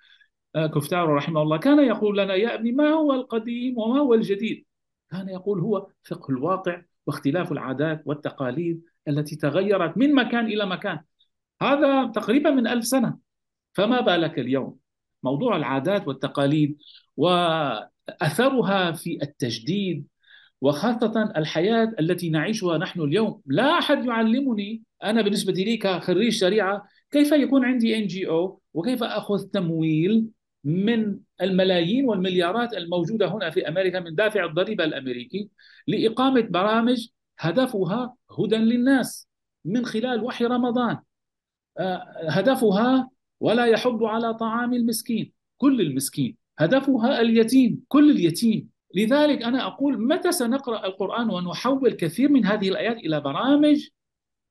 [0.56, 4.66] كفتار رحمه الله كان يقول لنا يا ابني ما هو القديم وما هو الجديد؟
[5.12, 11.00] كان يقول هو فقه الواقع واختلاف العادات والتقاليد التي تغيرت من مكان إلى مكان.
[11.62, 13.18] هذا تقريبا من ألف سنة.
[13.74, 14.78] فما بالك اليوم؟
[15.24, 16.78] موضوع العادات والتقاليد
[18.10, 20.08] وأثرها في التجديد
[20.62, 23.42] وخاصة الحياة التي نعيشها نحن اليوم.
[23.46, 29.04] لا أحد يعلمني أنا بالنسبة لي كخريج شريعة كيف يكون عندي ان جي أو وكيف
[29.04, 30.28] أخذ تمويل
[30.64, 35.50] من الملايين والمليارات الموجودة هنا في أمريكا من دافع الضريبة الأمريكي
[35.88, 37.08] لإقامة برامج
[37.40, 39.28] هدفها هدى للناس
[39.66, 41.00] من خلال وحي رمضان.
[42.30, 46.39] هدفها ولا يحض على طعام المسكين كل المسكين.
[46.60, 52.98] هدفها اليتيم كل اليتيم لذلك أنا أقول متى سنقرأ القرآن ونحول كثير من هذه الآيات
[52.98, 53.88] إلى برامج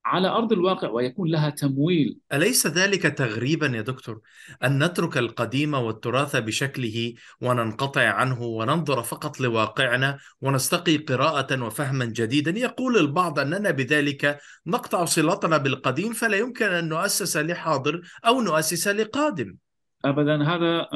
[0.04, 2.18] على أرض الواقع ويكون لها تمويل.
[2.32, 4.20] أليس ذلك تغريبا يا دكتور
[4.64, 12.96] أن نترك القديم والتراث بشكله وننقطع عنه وننظر فقط لواقعنا ونستقي قراءة وفهما جديدا يقول
[12.96, 19.56] البعض أننا بذلك نقطع صلتنا بالقديم فلا يمكن أن نؤسس لحاضر أو نؤسس لقادم.
[20.04, 20.42] ابدا.
[20.42, 20.88] هذا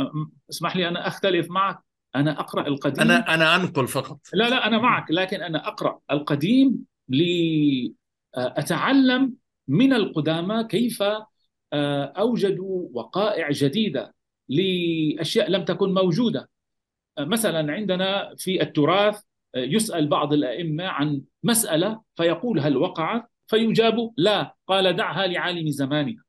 [0.51, 1.79] اسمح لي أنا أختلف معك.
[2.17, 3.03] أنا أقرأ القديم.
[3.03, 4.19] أنا أنا أنقل فقط.
[4.33, 7.23] لا لا أنا معك لكن أنا أقرأ القديم ل
[8.35, 9.35] أتعلم
[9.69, 11.03] من القدامى كيف
[11.73, 14.15] أوجدوا وقائع جديدة
[14.49, 16.49] لأشياء لم تكن موجودة.
[17.19, 19.21] مثلا عندنا في التراث
[19.57, 24.55] يسأل بعض الأئمة عن مسألة فيقول هل وقعت؟ فيجاب لا.
[24.67, 26.23] قال دعها لعالم زمانها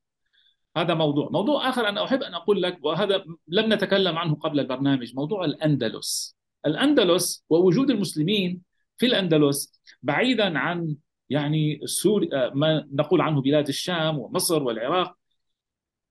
[0.77, 1.29] هذا موضوع.
[1.31, 6.37] موضوع آخر أنا أحب أن أقول لك وهذا لم نتكلم عنه قبل البرنامج موضوع الأندلس.
[6.65, 8.61] الأندلس ووجود المسلمين
[8.97, 10.95] في الأندلس بعيدا عن
[11.29, 15.17] يعني سوريا ما نقول عنه بلاد الشام ومصر والعراق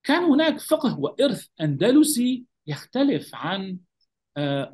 [0.02, 3.78] كان هناك فقه وإرث أندلسي يختلف عن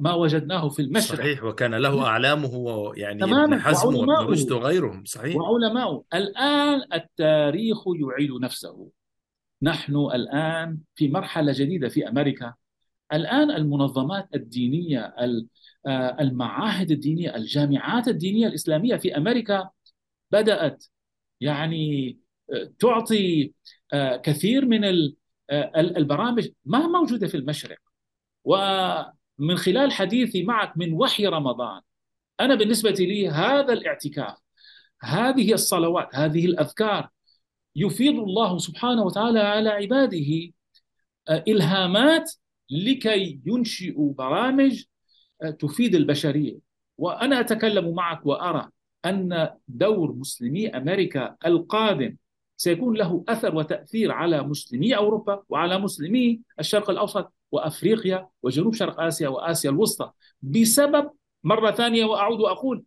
[0.01, 1.18] ما وجدناه في المشرق.
[1.18, 5.05] صحيح وكان له أعلامه يعني ابن حزم وابن رشد وغيرهم.
[5.05, 5.37] صحيح.
[5.37, 6.05] وعلماؤه.
[6.14, 8.88] الآن التاريخ يعيد نفسه.
[9.62, 12.55] نحن الآن في مرحلة جديدة في أمريكا.
[13.12, 15.14] الآن المنظمات الدينية
[16.21, 19.71] المعاهد الدينية الجامعات الدينية الإسلامية في أمريكا
[20.31, 20.85] بدأت
[21.40, 22.19] يعني
[22.79, 23.52] تعطي
[24.23, 24.85] كثير من
[25.77, 27.79] البرامج ما موجودة في المشرق.
[28.44, 31.81] ومن خلال حديثي معك من وحي رمضان
[32.40, 34.37] أنا بالنسبة لي هذا الاعتكاف
[35.02, 37.09] هذه الصلوات هذه الأذكار
[37.81, 40.50] يفيض الله سبحانه وتعالى على عباده.
[41.31, 42.33] إلهامات
[42.70, 44.85] لكي ينشئوا برامج
[45.58, 46.58] تفيد البشرية.
[46.98, 48.68] وأنا أتكلم معك وأرى
[49.04, 52.16] أن دور مسلمي أمريكا القادم
[52.56, 59.29] سيكون له أثر وتأثير على مسلمي أوروبا وعلى مسلمي الشرق الأوسط وأفريقيا وجنوب شرق آسيا
[59.29, 60.10] وآسيا الوسطى.
[60.42, 61.10] بسبب
[61.44, 62.85] مرة ثانية وأعود وأقول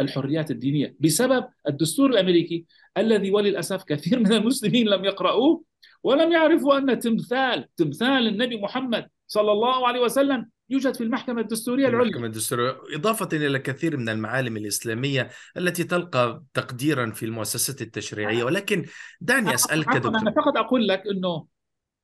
[0.00, 2.64] الحريات الدينية بسبب الدستور الأمريكي
[2.98, 5.62] الذي وللأسف كثير من المسلمين لم يقرأوه
[6.02, 11.88] ولم يعرفوا أن تمثال تمثال النبي محمد صلى الله عليه وسلم يوجد في المحكمة الدستورية
[11.88, 12.02] العليا.
[12.02, 18.44] المحكمة الدستورية إضافة إلى كثير من المعالم الإسلامية التي تلقى تقديرا في المؤسسات التشريعية.
[18.44, 18.84] ولكن
[19.20, 20.18] دعني أسألك دكتور.
[20.18, 21.46] أنا فقط أقول لك أنه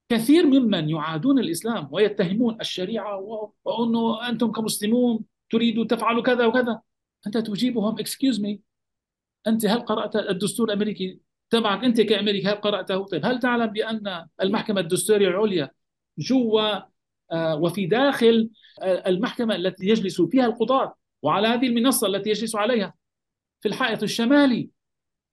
[0.09, 3.17] كثير ممن يعادون الإسلام ويتهمون الشريعة
[3.65, 5.21] وأنه أنتم كمسلمون
[5.51, 6.81] تريدوا تفعلوا كذا وكذا.
[7.27, 8.59] أنت تجيبهم excuse me
[9.47, 11.21] أنت هل قرأت الدستور الأمريكي
[11.51, 15.71] تبعك؟ أنت كأمريكي هل قرأته؟ طيب هل تعلم بأن المحكمة الدستورية العليا
[16.19, 16.81] جوا
[17.33, 18.51] آه، وفي داخل
[18.83, 22.95] آه، المحكمة التي يجلس فيها القضاة وعلى هذه المنصة التي يجلس عليها؟
[23.61, 24.71] في الحائط الشمالي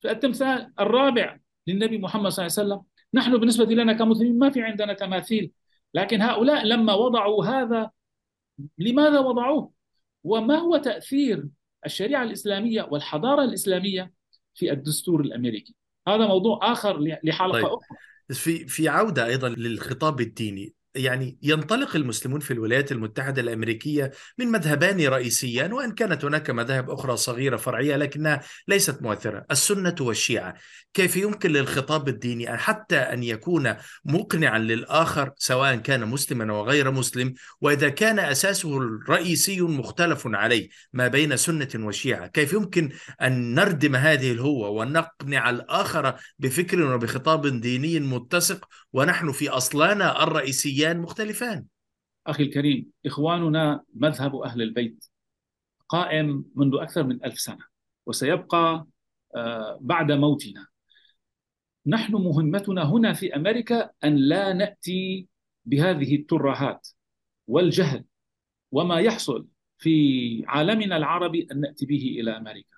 [0.01, 2.85] في التمثال الرابع للنبي محمد صلى الله عليه وسلم.
[3.13, 5.51] نحن بالنسبة لنا كمسلمين ما في عندنا تماثيل
[5.93, 7.91] لكن هؤلاء لما وضعوا هذا
[8.77, 9.71] لماذا وضعوه؟
[10.23, 11.45] وما هو تأثير
[11.85, 14.11] الشريعة الإسلامية والحضارة الإسلامية
[14.55, 15.75] في الدستور الأمريكي.
[16.07, 17.65] هذا موضوع آخر لحلقة طيب.
[17.65, 17.97] أخرى.
[18.29, 20.73] في في عودة أيضا للخطاب الديني.
[20.95, 27.17] يعني ينطلق المسلمون في الولايات المتحدة الأمريكية من مذهبان رئيسيان وإن كانت هناك مذاهب أخرى
[27.17, 30.53] صغيرة فرعية لكنها ليست مؤثرة السنة والشيعة.
[30.93, 33.75] كيف يمكن للخطاب الديني حتى أن يكون
[34.05, 41.07] مقنعا للآخر سواء كان مسلما أو غير مسلم؟ وإذا كان أساسه الرئيسي مختلف عليه ما
[41.07, 42.89] بين سنة وشيعة كيف يمكن
[43.21, 51.65] أن نردم هذه الهوة ونقنع الآخر بفكر وبخطاب ديني متسق؟ ونحن في أصلنا الرئيسيان مختلفان.
[52.27, 55.05] أخي الكريم إخواننا مذهب أهل البيت
[55.89, 57.65] قائم منذ أكثر من ألف سنة
[58.05, 58.87] وسيبقى
[59.35, 60.67] آه، بعد موتنا.
[61.85, 65.27] نحن مهمتنا هنا في أمريكا أن لا نأتي
[65.65, 66.87] بهذه الترهات
[67.47, 68.05] والجهل
[68.71, 72.77] وما يحصل في عالمنا العربي أن نأتي به إلى أمريكا.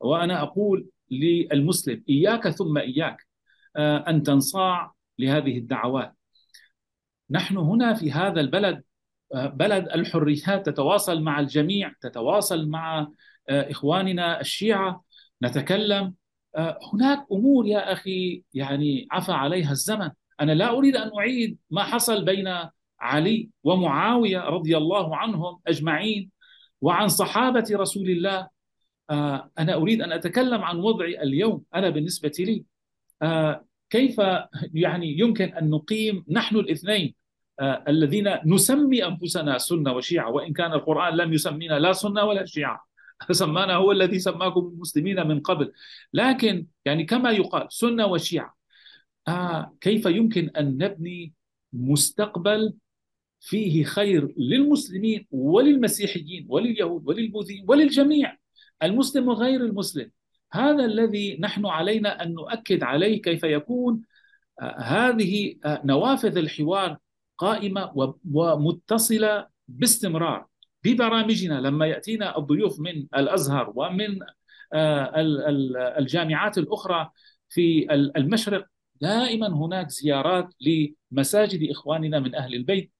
[0.00, 3.26] وأنا أقول للمسلم إياك ثم إياك
[3.76, 6.19] آه، أن تنصاع لهذه الدعوات.
[7.30, 8.82] نحن هنا في هذا البلد
[9.34, 13.08] آه، بلد الحريات تتواصل مع الجميع تتواصل مع
[13.48, 15.04] آه، إخواننا الشيعة
[15.42, 16.14] نتكلم.
[16.56, 20.10] آه، هناك أمور يا أخي يعني عفى عليها الزمن،
[20.40, 22.54] أنا لا أريد أن أعيد ما حصل بين
[23.00, 26.30] علي ومعاوية رضي الله عنهم أجمعين
[26.80, 28.48] وعن صحابة رسول الله.
[29.58, 31.64] أنا أريد أن أتكلم عن وضعي اليوم.
[31.74, 32.64] أنا بالنسبة لي
[33.90, 34.18] كيف
[34.74, 37.14] يعني يمكن أن نقيم نحن الاثنين؟
[37.60, 42.86] الذين نسمي أنفسنا سنة وشيعة وإن كان القرآن لم يسمينا لا سنة ولا شيعة.
[43.30, 45.72] سمانا هو الذي سماكم المسلمين من قبل.
[46.14, 48.56] لكن يعني كما يقال سنة وشيعة.
[49.28, 51.34] آه كيف يمكن أن نبني
[51.72, 52.74] مستقبل
[53.40, 58.36] فيه خير للمسلمين وللمسيحيين ولليهود وللبوذيين وللجميع؟
[58.82, 60.10] المسلم وغير المسلم.
[60.52, 64.02] هذا الذي نحن علينا أن نؤكد عليه كيف يكون.
[64.60, 66.98] آه هذه آه نوافذ الحوار
[67.40, 70.46] قائمة ومتصلة باستمرار.
[70.84, 74.18] ببرامجنا لما يأتينا الضيوف من الأزهر ومن
[74.72, 75.12] آه،
[75.98, 77.10] الجامعات الأخرى
[77.48, 78.66] في المشرق
[79.00, 82.92] دائما هناك زيارات لمساجد إخواننا من أهل البيت.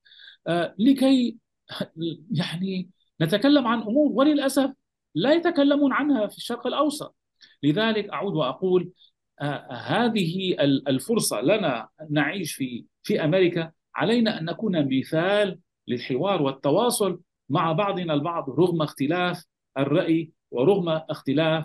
[0.46, 1.36] آه، لكي
[2.40, 4.70] يعني نتكلم عن أمور وللأسف
[5.14, 7.16] لا يتكلمون عنها في الشرق الأوسط.
[7.62, 8.92] لذلك أعود وأقول
[9.40, 10.56] آه، هذه
[10.88, 18.50] الفرصة لنا نعيش في في أمريكا علينا أن نكون مثال للحوار والتواصل مع بعضنا البعض
[18.50, 19.44] رغم اختلاف
[19.78, 21.64] الرأي ورغم اختلاف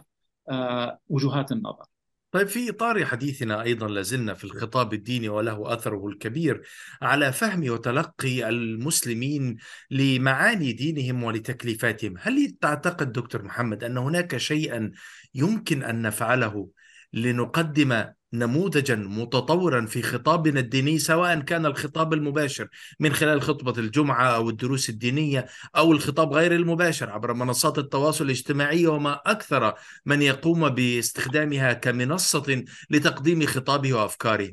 [0.49, 1.85] آه، وجهات النظر.
[2.31, 6.61] طيب في إطار حديثنا أيضا لازلنا في الخطاب الديني وله أثره الكبير
[7.01, 9.57] على فهم وتلقي المسلمين
[9.91, 12.13] لمعاني دينهم ولتكليفاتهم.
[12.19, 14.91] هل تعتقد دكتور محمد أن هناك شيئا
[15.35, 16.69] يمكن أن نفعله
[17.13, 18.05] لنقدم
[18.39, 22.67] نموذجا متطورا في خطابنا الديني سواء كان الخطاب المباشر
[22.99, 25.45] من خلال خطبة الجمعة أو الدروس الدينية
[25.77, 29.73] أو الخطاب غير المباشر عبر منصات التواصل الاجتماعي وما أكثر
[30.05, 34.51] من يقوم باستخدامها كمنصة لتقديم خطابه وأفكاره.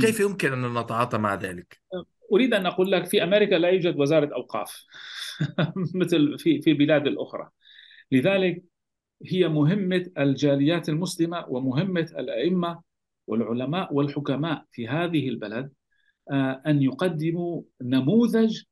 [0.00, 1.80] كيف يمكن أن نتعاطى مع ذلك؟
[2.32, 4.84] أريد أن أقول لك في أمريكا لا يوجد وزارة أوقاف
[6.00, 7.48] مثل في في البلاد الأخرى.
[8.12, 8.62] لذلك
[9.26, 12.87] هي مهمة الجاليات المسلمة ومهمة الأئمة
[13.28, 15.72] والعلماء والحكماء في هذه البلد
[16.30, 18.62] آه، أن يقدموا نموذج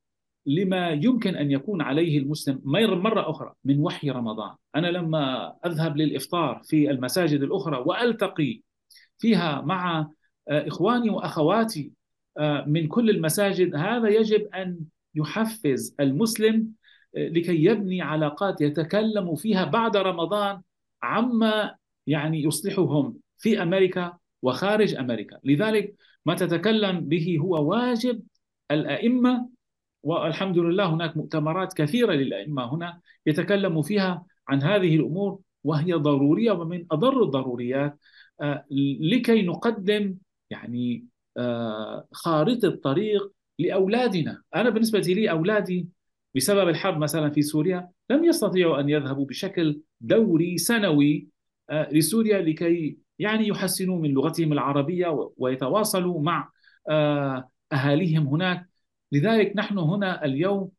[0.47, 6.61] لما يمكن أن يكون عليه المسلم مرة أخرى من وحي رمضان، أنا لما أذهب للإفطار
[6.65, 8.61] في المساجد الأخرى وألتقي
[9.19, 10.01] فيها مع
[10.49, 11.93] آه، إخواني وأخواتي
[12.39, 14.79] آه، من كل المساجد هذا يجب أن
[15.15, 16.73] يحفز المسلم
[17.15, 20.63] لكي يبني علاقات يتكلم فيها بعد رمضان
[21.03, 21.75] عما
[22.07, 25.95] يعني يصلحهم في أمريكا وخارج أمريكا، لذلك
[26.27, 28.23] ما تتكلم به هو واجب
[28.71, 29.49] الأئمة
[30.03, 36.87] والحمد لله هناك مؤتمرات كثيرة للأئمة هنا يتكلم فيها عن هذه الأمور وهي ضرورية ومن
[36.91, 37.99] أضر الضروريات
[38.41, 38.65] آه،
[39.01, 40.17] لكي نقدم
[40.51, 45.89] يعني آه، خارطة طريق لأولادنا، أنا بالنسبة لي أولادي
[46.35, 51.29] بسبب الحرب مثلا في سوريا لم يستطيعوا أن يذهبوا بشكل دوري سنوي
[51.71, 56.51] آه، لسوريا لكي يعني يحسنوا من لغتهم العربية ويتواصلوا مع
[57.73, 58.69] أهاليهم هناك.
[59.13, 60.71] لذلك نحن هنا اليوم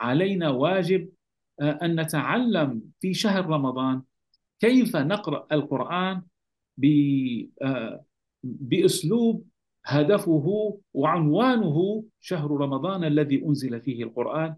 [0.00, 1.08] علينا واجب
[1.62, 4.02] أن نتعلم في شهر رمضان
[4.60, 6.22] كيف نقرأ القرآن
[8.42, 9.46] بأسلوب
[9.86, 14.56] هدفه وعنوانه شهر رمضان الذي أنزل فيه القرآن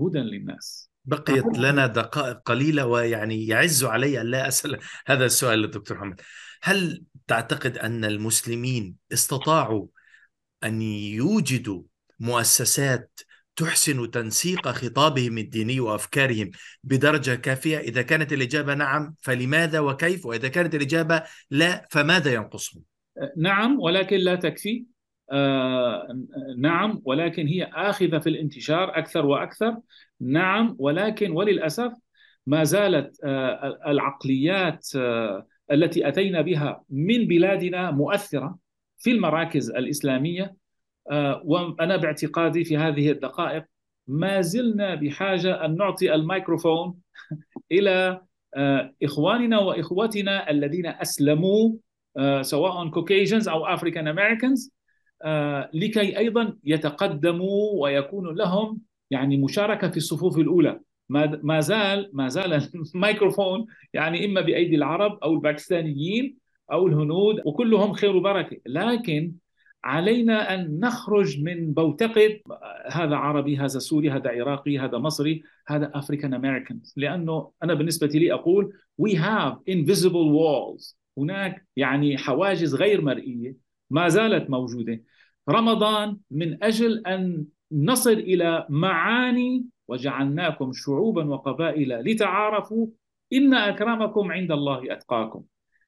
[0.00, 0.90] هدى للناس.
[1.04, 6.20] بقيت لنا دقائق قليلة ويعني يعز علي أن لا أسأل هذا السؤال للدكتور محمد
[6.62, 9.86] هل تعتقد أن المسلمين استطاعوا
[10.64, 11.82] أن يوجدوا
[12.20, 13.20] مؤسسات
[13.56, 16.50] تحسن تنسيق خطابهم الديني وأفكارهم
[16.84, 22.82] بدرجة كافية؟ إذا كانت الإجابة نعم فلماذا وكيف؟ وإذا كانت الإجابة لا فماذا ينقصهم؟
[23.36, 24.86] نعم ولكن لا تكفي.
[25.32, 26.08] آه
[26.58, 29.76] نعم ولكن هي آخذة في الانتشار أكثر وأكثر
[30.20, 31.92] نعم ولكن وللأسف
[32.46, 38.58] ما زالت آه العقليات آه التي أتينا بها من بلادنا مؤثرة
[38.98, 40.56] في المراكز الإسلامية.
[41.10, 43.64] آه، وأنا باعتقادي في هذه الدقائق
[44.06, 46.94] ما زلنا بحاجة أن نعطي الميكروفون
[47.72, 48.20] إلى
[48.56, 51.72] آه، إخواننا وإخوتنا الذين أسلموا
[52.16, 54.72] آه، سواء Caucasians أو African Americans
[55.74, 60.80] لكي أيضا يتقدموا ويكون لهم يعني مشاركة في الصفوف الأولى.
[61.08, 62.52] ما زال ما زال
[62.94, 66.36] الميكروفون يعني إما بأيدي العرب أو الباكستانيين
[66.72, 68.56] أو الهنود وكلهم خير وبركة.
[68.66, 69.34] لكن
[69.84, 72.40] علينا أن نخرج من بوتقه
[72.90, 78.32] هذا عربي هذا سوري هذا عراقي هذا مصري هذا African American لأنه أنا بالنسبة لي
[78.32, 80.94] أقول we have invisible walls.
[81.18, 83.56] هناك يعني حواجز غير مرئية
[83.90, 85.02] ما زالت موجودة.
[85.48, 92.86] رمضان من أجل أن نصل إلى معاني وجعلناكم شعوبا وقبائل لتعارفوا
[93.32, 95.44] إن أكرمكم عند الله أتقاكم.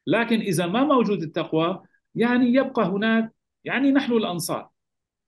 [0.07, 1.83] لكن إذا ما موجود التقوى
[2.15, 3.35] يعني يبقى هناك
[3.65, 4.71] يعني نحن الأنصار.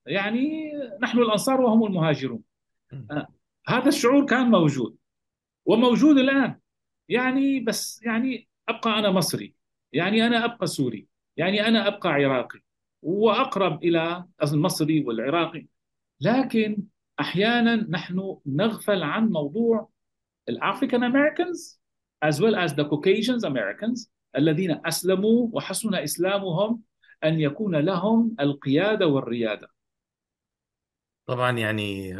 [0.06, 2.42] يعني نحن الأنصار وهم المهاجرون.
[2.92, 3.28] آه،
[3.68, 4.96] هذا الشعور كان موجود
[5.64, 6.58] وموجود الآن.
[7.08, 9.54] يعني بس يعني أبقى أنا مصري
[9.92, 11.06] يعني أنا أبقى سوري
[11.36, 12.60] يعني أنا أبقى عراقي
[13.02, 15.66] وأقرب إلى المصري والعراقي.
[16.20, 16.82] لكن
[17.22, 19.88] أحيانا نحن نغفل عن موضوع
[20.48, 21.82] ال African Americans
[22.24, 26.80] as well as the Caucasians Americans الذين أسلموا وحسن إسلامهم
[27.24, 29.68] أن يكون لهم القيادة والريادة.
[31.26, 32.16] طبعا يعني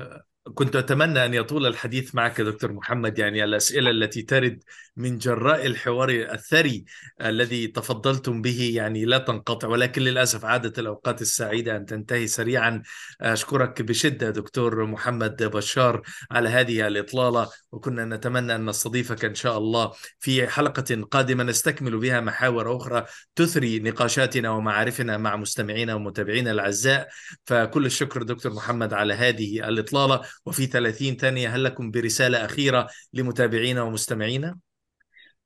[0.54, 3.18] كنت أتمنى أن يطول الحديث معك دكتور محمد.
[3.18, 4.62] يعني الأسئلة التي ترد
[4.96, 6.84] من جراء الحوار الثري
[7.20, 12.82] الذي تفضلتم به يعني لا تنقطع ولكن للأسف عادت الأوقات السعيدة أن تنتهي سريعا.
[13.20, 19.92] أشكرك بشدة دكتور محمد بشار على هذه الإطلالة وكنا نتمنى أن نستضيفك إن شاء الله
[20.20, 21.44] في حلقة قادمة.
[21.44, 23.04] نستكمل بها محاور أخرى
[23.36, 27.08] تثري نقاشاتنا ومعارفنا مع مستمعينا ومتابعينا الأعزاء.
[27.44, 30.31] فكل الشكر دكتور محمد على هذه الإطلالة.
[30.46, 34.58] وفي 30 ثانية هل لكم برسالة أخيرة لمتابعينا ومستمعينا؟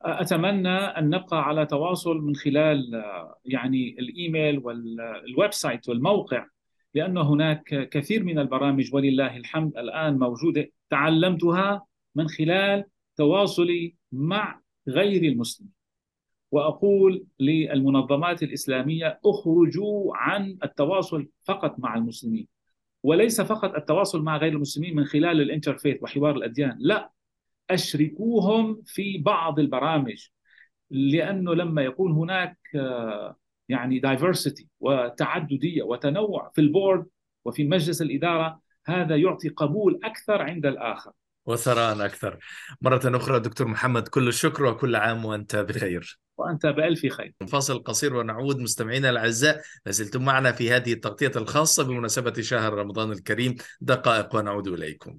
[0.03, 3.05] أتمنى أن نبقى على تواصل من خلال
[3.45, 6.47] يعني الإيميل وال website والموقع
[6.95, 12.85] لأن هناك كثير من البرامج ولله الحمد الآن موجودة تعلمتها من خلال
[13.17, 15.73] تواصلي مع غير المسلمين
[16.51, 22.49] وأقول للمنظمات الإسلامية اخرجوا عن التواصل فقط مع المسلمين
[23.07, 26.77] وليس فقط التواصل مع غير المسلمين من خلال الانترفيث وحوار الأديان.
[26.81, 27.13] لا
[27.71, 30.29] أشركوهم في بعض البرامج
[30.91, 33.37] لأنه لما يكون هناك آه،
[33.69, 37.07] يعني diversity وتعددية وتنوع في ال board
[37.45, 41.13] وفي مجلس الإدارة هذا يعطي قبول أكثر عند الآخر.
[41.47, 42.39] وثراء أكثر.
[42.81, 46.19] مرة أخرى دكتور محمد كل الشكر وكل عام وأنت بخير.
[46.37, 47.35] وأنت بألف خير.
[47.49, 53.57] فاصل قصير ونعود مستمعينا الأعزاء لازلتم معنا في هذه التغطية الخاصة بمناسبة شهر رمضان الكريم.
[53.81, 55.19] دقائق ونعود إليكم.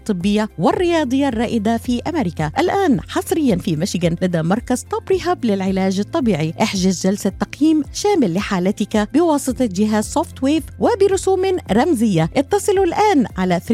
[0.00, 2.50] الطبية والرياضية الرائدة في أمريكا.
[2.58, 6.54] الآن حصريا في ميشيغان لدى مركز Top Rehab للعلاج الطبيعي.
[6.62, 12.30] احجز جلسة تقييم شامل لحالتك بواسطة جهاز SoftWave وبرسوم رمزية.
[12.36, 13.66] اتصلوا الآن على 313-846-0555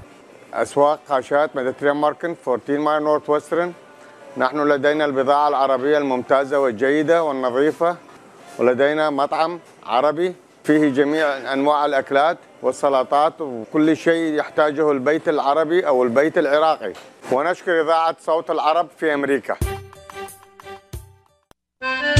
[0.55, 3.72] أسواق خاشات Mediterranean Market 14 Mile Northwestern
[4.36, 7.96] نحن لدينا البضاعة العربية الممتازة والجيدة والنظيفة.
[8.59, 10.34] ولدينا مطعم عربي
[10.64, 16.92] فيه جميع أنواع الأكلات والسلطات وكل شيء يحتاجه البيت العربي أو البيت العراقي.
[17.32, 19.57] ونشكر إذاعة صوت العرب في أمريكا.
[21.80, 22.19] Thank you.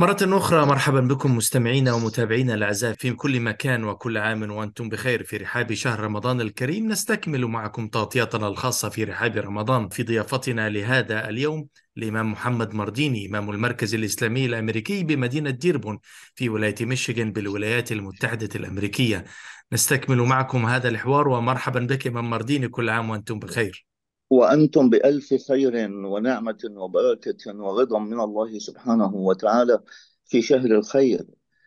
[0.00, 5.36] مرة أخرى مرحبا بكم مستمعينا ومتابعينا الأعزاء في كل مكان وكل عام وأنتم بخير في
[5.36, 6.88] رحاب شهر رمضان الكريم.
[6.88, 9.88] نستكمل معكم تغطيتنا الخاصة في رحاب رمضان.
[9.88, 15.98] في ضيافتنا لهذا اليوم الإمام محمد مرديني إمام المركز الإسلامي الأمريكي بمدينة ديربون
[16.34, 19.24] في ولاية ميشيغان بالولايات المتحدة الأمريكية.
[19.72, 23.89] نستكمل معكم هذا الحوار ومرحبا بك إمام مرديني كل عام وأنتم بخير.
[24.30, 29.80] وأنتم بألف خير ونعمة وبركة ورضا من الله سبحانه وتعالى
[30.24, 31.26] في شهر الخير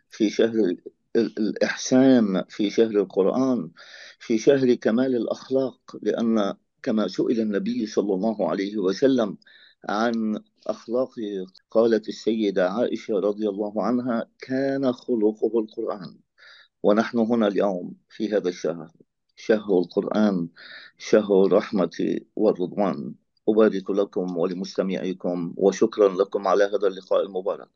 [0.09, 0.75] في شهر
[1.15, 3.71] الإحسان في شهر القرآن
[4.19, 6.53] في شهر كمال الأخلاق لأن
[6.83, 9.37] كما سئل النبي صلى الله عليه وسلم
[9.89, 16.19] عن أخلاقه قالت السيدة عائشة رضي الله عنها كان خلقه القرآن.
[16.83, 18.91] ونحن هنا اليوم في هذا الشهر
[19.35, 20.49] شهر القرآن.
[21.09, 23.13] شهر الرحمة والرضوان
[23.49, 27.69] أبارك لكم ولمستمعيكم وشكرا لكم على هذا اللقاء المبارك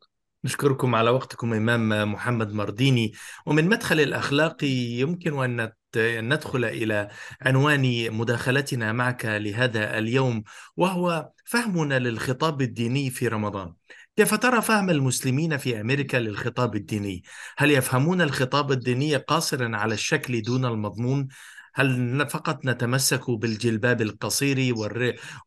[0.44, 3.12] نشكركم على وقتكم إمام محمد مرديني
[3.46, 4.68] ومن مدخل الأخلاقي
[5.00, 7.08] يمكن أن ندخل إلى
[7.40, 10.42] عنوان مداخلتنا معك لهذا اليوم
[10.76, 13.74] وهو فهمنا للخطاب الديني في رمضان
[14.16, 17.22] كيف ترى فهم المسلمين في أمريكا للخطاب الديني؟
[17.56, 21.28] هل يفهمون الخطاب الديني قاصرا على الشكل دون المضمون؟
[21.74, 24.74] هل فقط نتمسك بالجلباب القصير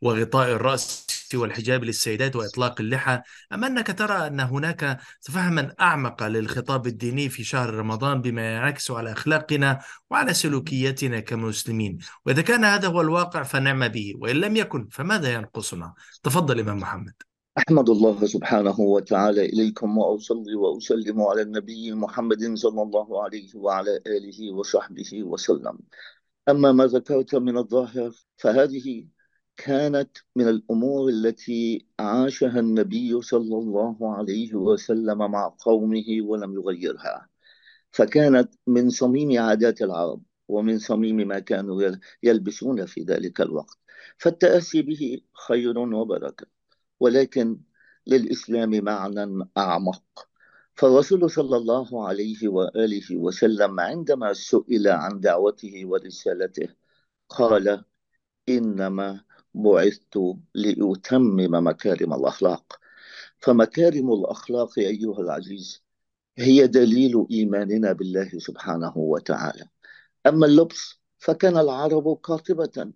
[0.01, 3.21] وغطاء الرأس والحجاب للسيدات وإطلاق اللحى؟
[3.53, 9.11] أم أنك ترى أن هناك فهما أعمق للخطاب الديني في شهر رمضان بما ينعكس على
[9.11, 15.33] أخلاقنا وعلى سلوكياتنا كمسلمين؟ وإذا كان هذا هو الواقع فنعم به وإن لم يكن فماذا
[15.33, 15.93] ينقصنا؟
[16.23, 17.30] تفضل إمام محمد.
[17.57, 24.51] أحمد الله سبحانه وتعالى إليكم وأصلي وأسلم على النبي محمد صلى الله عليه وعلى آله
[24.51, 25.79] وصحبه وسلم.
[26.49, 29.07] أما ما ذكرت من الظاهر فهذه
[29.57, 37.29] كانت من الأمور التي عاشها النبي صلى الله عليه وسلم مع قومه ولم يغيرها.
[37.91, 41.91] فكانت من صميم عادات العرب ومن صميم ما كانوا
[42.23, 43.77] يلبسون في ذلك الوقت.
[44.17, 46.60] فالتأسي به خير وبركة.
[47.01, 47.59] ولكن
[48.07, 50.27] للإسلام معنى أعمق.
[50.75, 56.69] فالرسول صلى الله عليه وآله وسلم عندما سئل عن دعوته ورسالته
[57.29, 57.83] قال
[58.49, 59.21] إنما
[59.53, 60.17] بعثت
[60.55, 62.79] لأتمم مكارم الأخلاق.
[63.39, 65.83] فمكارم الأخلاق أيها العزيز
[66.37, 69.65] هي دليل إيماننا بالله سبحانه وتعالى.
[70.27, 72.93] أما اللبس فكان العرب قاطبة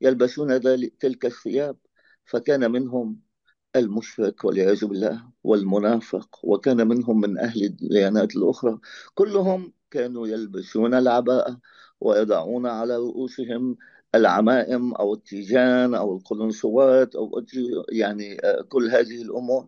[0.00, 0.60] يلبسون
[1.00, 1.76] تلك الثياب
[2.24, 3.27] فكان منهم
[3.76, 8.78] المشرك والعياذ بالله والمنافق وكان منهم من أهل الديانات الأخرى.
[9.14, 11.60] كلهم كانوا يلبسون العباءة
[12.00, 13.76] ويضعون على رؤوسهم
[14.14, 17.44] العمائم أو التيجان أو القلنسوات أو
[17.92, 18.36] يعني
[18.68, 19.66] كل هذه الأمور.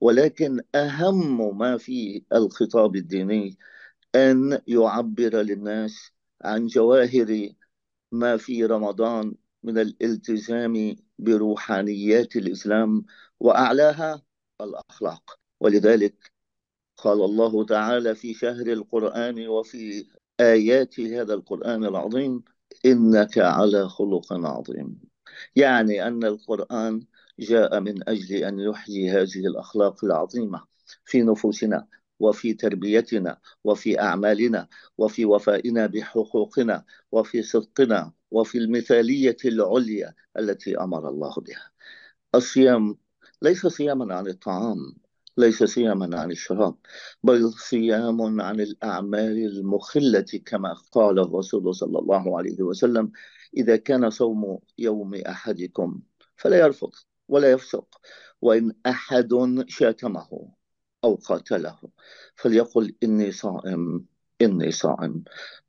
[0.00, 3.58] ولكن أهم ما في الخطاب الديني
[4.14, 7.48] أن يعبر للناس عن جواهر
[8.12, 13.04] ما في رمضان من الالتزام بروحانيات الإسلام
[13.40, 14.22] وأعلاها
[14.60, 15.38] الأخلاق.
[15.60, 16.32] ولذلك
[16.96, 20.06] قال الله تعالى في شهر القرآن وفي
[20.40, 22.44] آيات هذا القرآن العظيم
[22.86, 25.00] إنك على خلق عظيم.
[25.56, 27.06] يعني أن القرآن
[27.38, 30.64] جاء من أجل أن يحيي هذه الأخلاق العظيمة
[31.04, 31.86] في نفوسنا
[32.20, 34.68] وفي تربيتنا وفي أعمالنا
[34.98, 41.70] وفي وفائنا بحقوقنا وفي صدقنا وفي المثالية العليا التي أمر الله بها.
[42.34, 42.98] الصيام
[43.42, 44.76] ليس صياما عن الطعام
[45.36, 46.76] ليس صياما عن الشراب
[47.22, 53.12] بل صيام عن الأعمال المخلة كما قال الرسول صلى الله عليه وسلم
[53.56, 56.00] إذا كان صوم يوم أحدكم
[56.36, 56.90] فلا يرفض
[57.28, 58.00] ولا يفسق
[58.42, 59.28] وإن أحد
[59.68, 60.28] شاتمه
[61.04, 61.78] أو قاتله
[62.34, 64.06] فليقل إني صائم
[64.42, 65.24] إني صائم.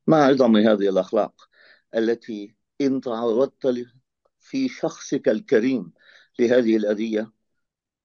[0.08, 1.50] مع عظم هذه الأخلاق
[1.96, 3.86] التي إن تعرضت
[4.40, 5.94] في شخصك الكريم
[6.40, 7.32] لهذه الأذية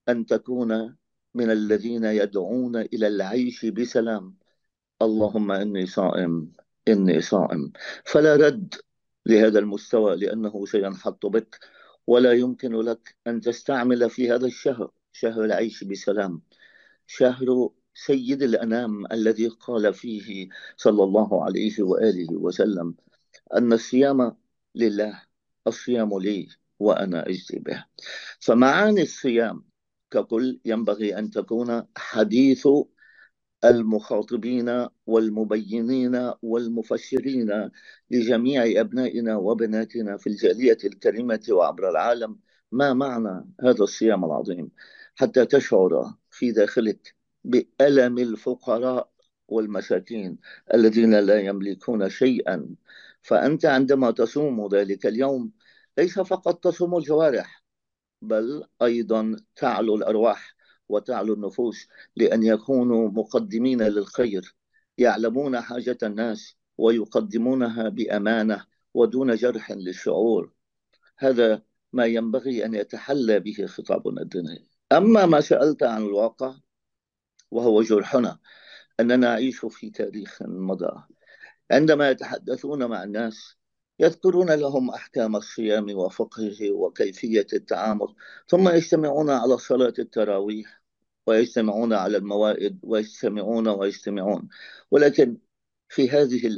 [0.09, 0.97] أن تكون
[1.35, 4.37] من الذين يدعون إلى العيش بسلام.
[5.03, 6.53] اللهم إني صائم
[6.89, 7.73] إني صائم.
[8.05, 8.75] فلا رد
[9.27, 11.59] لهذا المستوى لأنه سينحط بك
[12.07, 16.43] ولا يمكن لك أن تستعمل في هذا الشهر شهر العيش بسلام.
[17.07, 22.95] شهر سيد الأنام الذي قال فيه صلى الله عليه وآله وسلم
[23.55, 24.37] أن الصيام
[24.75, 25.23] لله
[25.67, 26.49] الصيام لي
[26.79, 27.85] وأنا أجزي به.
[28.41, 29.65] فمعاني الصيام
[30.11, 32.69] ككل ينبغي أن تكون حديث
[33.65, 37.71] المخاطبين والمبينين والمفسرين
[38.11, 42.39] لجميع أبنائنا وبناتنا في الجالية الكريمة وعبر العالم
[42.73, 44.71] ما معنى هذا الصيام العظيم؟
[45.15, 49.11] حتى تشعر في داخلك بألم الفقراء
[49.49, 50.39] والمساكين
[50.75, 52.77] الذين لا يملكون شيئا.
[53.23, 55.53] فأنت عندما تصوم ذلك اليوم
[55.99, 57.66] ليس فقط تصوم الجوارح
[58.27, 60.57] بل أيضا تعلو الأرواح
[60.89, 64.55] وتعلو النفوس لأن يكونوا مقدمين للخير
[64.99, 68.65] يعلمون حاجة الناس ويقدمونها بأمانة
[68.95, 70.53] ودون جرح للشعور.
[71.19, 71.63] هذا
[71.93, 74.69] ما ينبغي أن يتحلى به خطابنا الديني.
[74.93, 76.55] أما ما سألت عن الواقع
[77.51, 78.39] وهو جرحنا
[79.01, 81.03] أننا نعيش في تاريخ مضى.
[81.71, 83.57] عندما يتحدثون مع الناس
[84.01, 88.15] يذكرون لهم أحكام الصيام وفقهه وكيفية التعامل
[88.49, 90.83] ثم يجتمعون على صلاة التراويح
[91.27, 94.49] ويجتمعون على الموائد ويجتمعون ويجتمعون.
[94.91, 95.39] ولكن
[95.89, 96.57] في هذه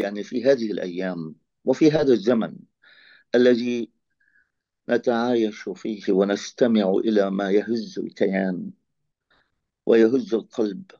[0.00, 2.56] يعني في هذه الأيام وفي هذا الزمن
[3.34, 3.90] الذي
[4.90, 8.70] نتعايش فيه ونستمع إلى ما يهز الكيان
[9.86, 10.90] ويهز القلب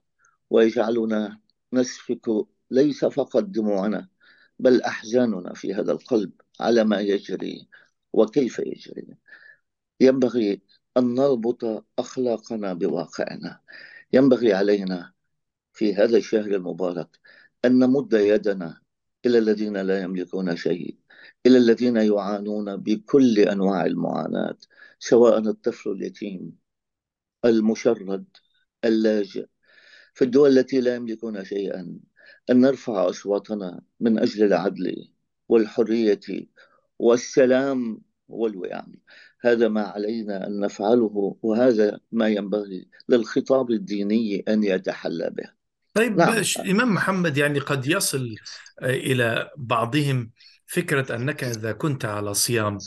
[0.50, 1.40] ويجعلنا
[1.72, 4.08] نسفك ليس فقط دموعنا
[4.60, 7.68] بل أحزاننا في هذا القلب على ما يجري
[8.12, 9.06] وكيف يجري.
[10.00, 10.62] ينبغي
[10.96, 13.60] أن نربط أخلاقنا بواقعنا.
[14.12, 15.12] ينبغي علينا
[15.72, 17.18] في هذا الشهر المبارك
[17.64, 18.80] أن نمد يدنا
[19.26, 20.98] إلى الذين لا يملكون شيء
[21.46, 24.58] إلى الذين يعانون بكل أنواع المعاناة
[24.98, 26.56] سواء الطفل اليتيم
[27.44, 28.26] المشرد
[28.84, 29.46] اللاجئ.
[30.14, 32.00] في الدول التي لا يملكون شيئا
[32.50, 35.08] أن نرفع أصواتنا من أجل العدل
[35.48, 36.20] والحرية
[36.98, 38.92] والسلام والوئام
[39.40, 45.50] هذا ما علينا أن نفعله وهذا ما ينبغي للخطاب الديني أن يتحلى به
[45.94, 46.42] طيب نعم.
[46.70, 48.34] إمام محمد يعني قد يصل
[48.82, 50.30] إلى بعضهم
[50.66, 52.78] فكرة أنك إذا كنت على صيام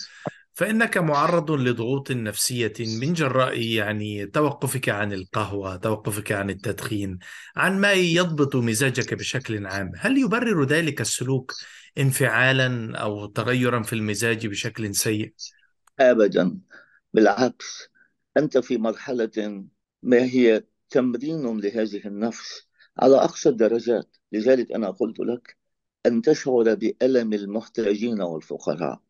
[0.54, 7.20] فإنك معرض لضغوط نفسية من جراء يعني توقفك عن القهوة، توقفك عن التدخين،
[7.56, 11.54] عن ما يضبط مزاجك بشكل عام، هل يبرر ذلك السلوك
[11.98, 15.34] انفعالا أو تغيرا في المزاج بشكل سيء؟
[16.00, 16.60] أبدا.
[17.14, 17.90] بالعكس
[18.38, 19.66] أنت في مرحلة
[20.04, 22.68] ما هي تمرين لهذه النفس
[23.00, 24.18] على أقصى الدرجات.
[24.32, 25.58] لذلك أنا قلت لك
[26.06, 29.02] أن تشعر بألم المحتاجين والفقراء.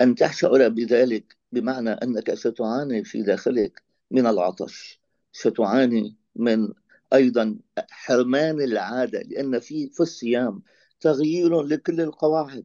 [0.00, 5.00] أن تشعر بذلك بمعنى أنك ستعاني في داخلك من العطش.
[5.32, 6.72] ستعاني من
[7.12, 7.58] أيضا
[7.90, 10.62] حرمان العادة لأن في في الصيام
[11.00, 12.64] تغيير لكل القواعد.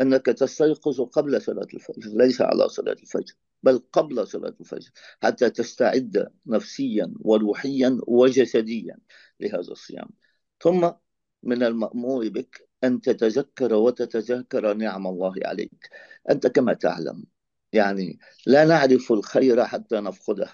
[0.00, 4.90] أنك تستيقظ قبل صلاة الفجر ليس على صلاة الفجر بل قبل صلاة الفجر
[5.22, 8.98] حتى تستعد نفسيا وروحيا وجسديا
[9.40, 10.08] لهذا الصيام.
[10.60, 10.90] ثم
[11.42, 15.90] من المأمور بك أن تتذكر وتتذكر نعم الله عليك.
[16.30, 17.24] أنت كما تعلم
[17.72, 20.48] يعني لا نعرف الخير حتى نفقده.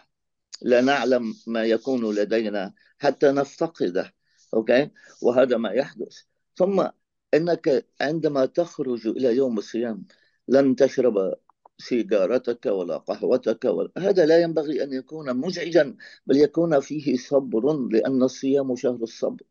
[0.63, 4.15] لا نعلم ما يكون لدينا حتى نفتقده
[4.55, 4.91] أوكي
[5.23, 6.19] وهذا ما يحدث.
[6.57, 6.87] ثم
[7.35, 10.05] إنك عندما تخرج إلى يوم الصيام
[10.49, 11.35] لن تشرب
[11.79, 18.23] سيجارتك ولا قهوتك ولا هذا لا ينبغي أن يكون مزعجا بل يكون فيه صبر لأن
[18.23, 19.43] الصيام شهر الصبر.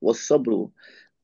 [0.00, 0.68] والصبر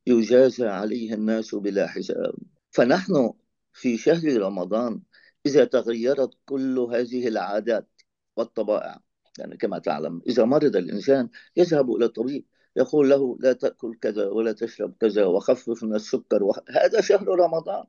[0.06, 2.34] يجازى عليه الناس بلا حساب
[2.70, 3.32] فنحن
[3.72, 5.02] في شهر رمضان
[5.46, 7.88] إذا تغيرت كل هذه العادات
[8.36, 9.00] والطبائع
[9.38, 12.44] يعني كما تعلم إذا مرض الإنسان يذهب إلى الطبيب
[12.76, 16.50] يقول له لا تأكل كذا ولا تشرب كذا وخفف من السكر.
[16.70, 17.84] هذا شهر رمضان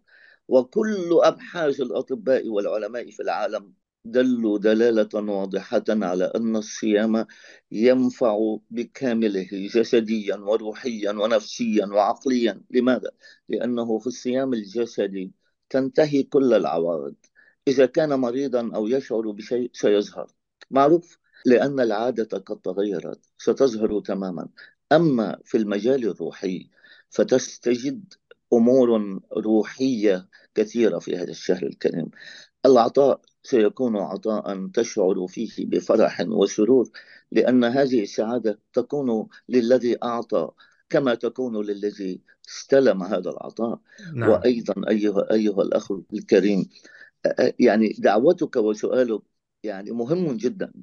[0.47, 3.74] وكل أبحاث الأطباء والعلماء في العالم
[4.05, 7.25] دلوا دلالة واضحة على أن الصيام
[7.71, 12.61] ينفع بكامله جسديا وروحيا ونفسيا وعقليا.
[12.71, 13.11] لماذا؟
[13.49, 15.33] لأنه في الصيام الجسدي
[15.69, 17.15] تنتهي كل العوارض.
[17.67, 20.27] إذا كان مريضا أو يشعر بشيء سيظهر
[20.71, 24.49] معروف لأن العادة قد تغيرت ستظهر تماما.
[24.91, 26.69] أما في المجال الروحي
[27.09, 28.13] فتستجد
[28.53, 32.11] أمور روحية كثيرة في هذا الشهر الكريم.
[32.65, 36.89] العطاء سيكون عطاء تشعر فيه بفرح وسرور
[37.31, 40.51] لأن هذه السعادة تكون للذي أعطى
[40.89, 43.79] كما تكون للذي استلم هذا العطاء
[44.15, 44.29] نعم.
[44.29, 46.69] وأيضا أيها, أيها الأخ الكريم
[47.59, 49.21] يعني دعوتك وسؤالك
[49.63, 50.73] يعني مهم جدا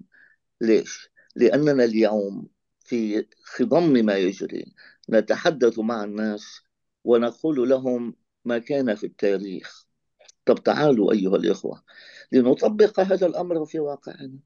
[0.60, 2.48] ليش؟ لأننا اليوم
[2.84, 4.74] في خضم ما يجري
[5.10, 6.60] نتحدث مع الناس
[7.04, 9.86] ونقول لهم ما كان في التاريخ
[10.46, 11.82] طب تعالوا أيها الإخوة
[12.32, 14.38] لنطبق هذا الأمر في واقعنا.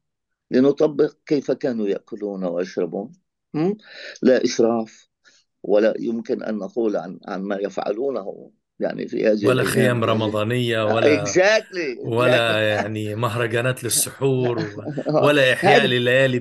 [0.51, 3.11] لنطبق كيف كانوا يأكلون ويشربون.
[4.21, 5.09] لا إسراف
[5.63, 11.25] ولا يمكن أن نقول عن عن ما يفعلونه يعني في هذه ولا خيام رمضانية ولا
[11.25, 12.05] exactly.
[12.05, 14.65] ولا يعني مهرجانات للسحور
[15.23, 16.39] ولا إحياء لليالي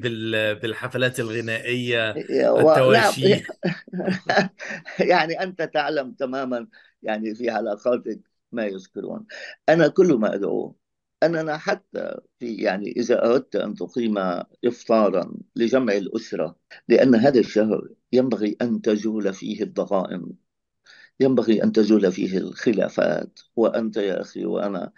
[0.55, 3.45] بالحفلات الغنائية التواشي.
[5.11, 6.69] يعني أنت تعلم تماما
[7.03, 8.21] يعني في حلقاتك
[8.53, 9.27] ما يذكرون.
[9.69, 10.86] أنا كل ما أدعوه
[11.23, 14.19] أننا حتى في يعني إذا أردت أن تقيم
[14.65, 16.57] إفطارا لجمع الأسرة
[16.89, 20.33] لأن هذا الشهر ينبغي أن تزول فيه الضغائن
[21.21, 23.41] ينبغي أن تزول فيه الخلافات.
[23.57, 24.93] وأنت يا أخي وأنا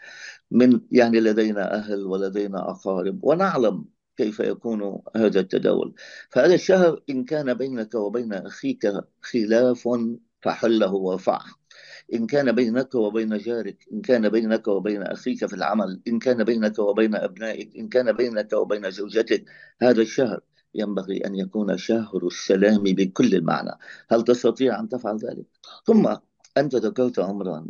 [0.50, 3.84] من يعني لدينا أهل ولدينا أقارب ونعلم
[4.16, 5.94] كيف يكون هذا التداول.
[6.30, 8.92] فهذا الشهر إن كان بينك وبين أخيك
[9.22, 9.88] خلاف
[10.42, 11.57] فحله وفعه
[12.14, 16.78] إن كان بينك وبين جارك إن كان بينك وبين أخيك في العمل إن كان بينك
[16.78, 19.44] وبين أبنائك إن كان بينك وبين زوجتك
[19.82, 20.40] هذا الشهر
[20.74, 23.70] ينبغي أن يكون شهر السلام بكل المعنى.
[24.10, 25.46] هل تستطيع أن تفعل ذلك؟
[25.86, 26.16] ثم
[26.58, 27.66] أنت ذكرت أمرا.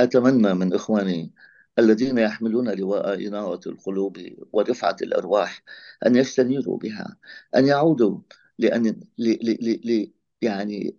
[0.00, 1.32] أتمنى من إخواني
[1.78, 4.18] الذين يحملون لواء إنارة القلوب
[4.52, 5.62] ورفعة الأرواح
[6.06, 7.16] أن يستنيروا بها
[7.56, 8.18] أن يعودوا
[8.58, 8.86] لأن
[9.18, 10.12] ل ل ل
[10.42, 10.96] يعني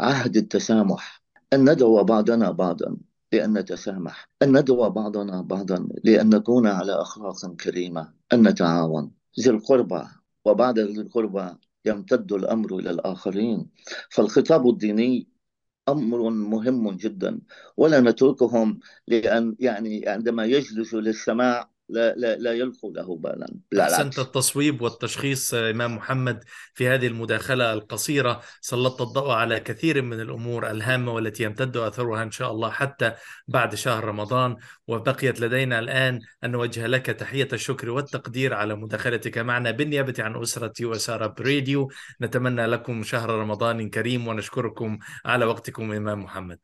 [0.00, 1.22] عهد التسامح.
[1.52, 2.96] أن ندعو بعضنا بعضا
[3.32, 9.12] لأن نتسامح أن ندعو بعضنا بعضا لأن نكون على أخلاق كريمة أن نتعاون.
[9.40, 10.02] ذي القربى
[10.44, 13.70] وبعد ذي القربى يمتد الأمر إلى الآخرين.
[14.10, 15.28] فالخطاب الديني
[15.88, 17.40] أمر مهم جدا
[17.76, 23.46] ولا نتركهم لأن يعني عندما يجلسوا للسماع لا لا لا يلقوا له بالا.
[23.80, 28.40] أحسنت التصويب والتشخيص إمام محمد في هذه المداخلة القصيرة.
[28.60, 33.12] سلطت الضوء على كثير من الأمور الهامة والتي يمتد أثرها إن شاء الله حتى
[33.48, 34.56] بعد شهر رمضان.
[34.86, 40.72] وبقيت لدينا الآن أن نوجه لك تحية الشكر والتقدير على مداخلتك معنا بالنيابة عن أسرة
[40.80, 41.90] يوسارا بريديو
[42.22, 46.58] نتمنى لكم شهر رمضان كريم ونشكركم على وقتكم إمام محمد.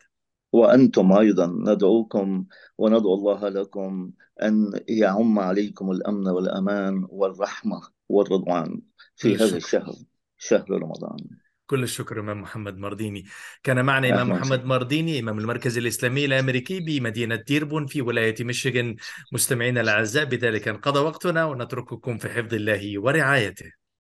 [0.55, 2.45] وأنتم أيضا ندعوكم
[2.79, 4.11] وندعو الله لكم
[4.43, 8.81] أن يعم عليكم الأمن والأمان والرحمة والرضوان
[9.17, 9.95] في هذا الشهر
[10.39, 11.17] شهر رمضان.
[11.67, 13.25] كل الشكر إمام محمد مرديني
[13.63, 18.97] كان معنا إمام محمد مرديني إمام المركز الإسلامي الأمريكي بمدينة ديربون في ولاية ميشيغان.
[19.33, 23.84] مستمعينا الأعزاء بذلك انقضى وقتنا ونترككم في حفظ الله ورعايته.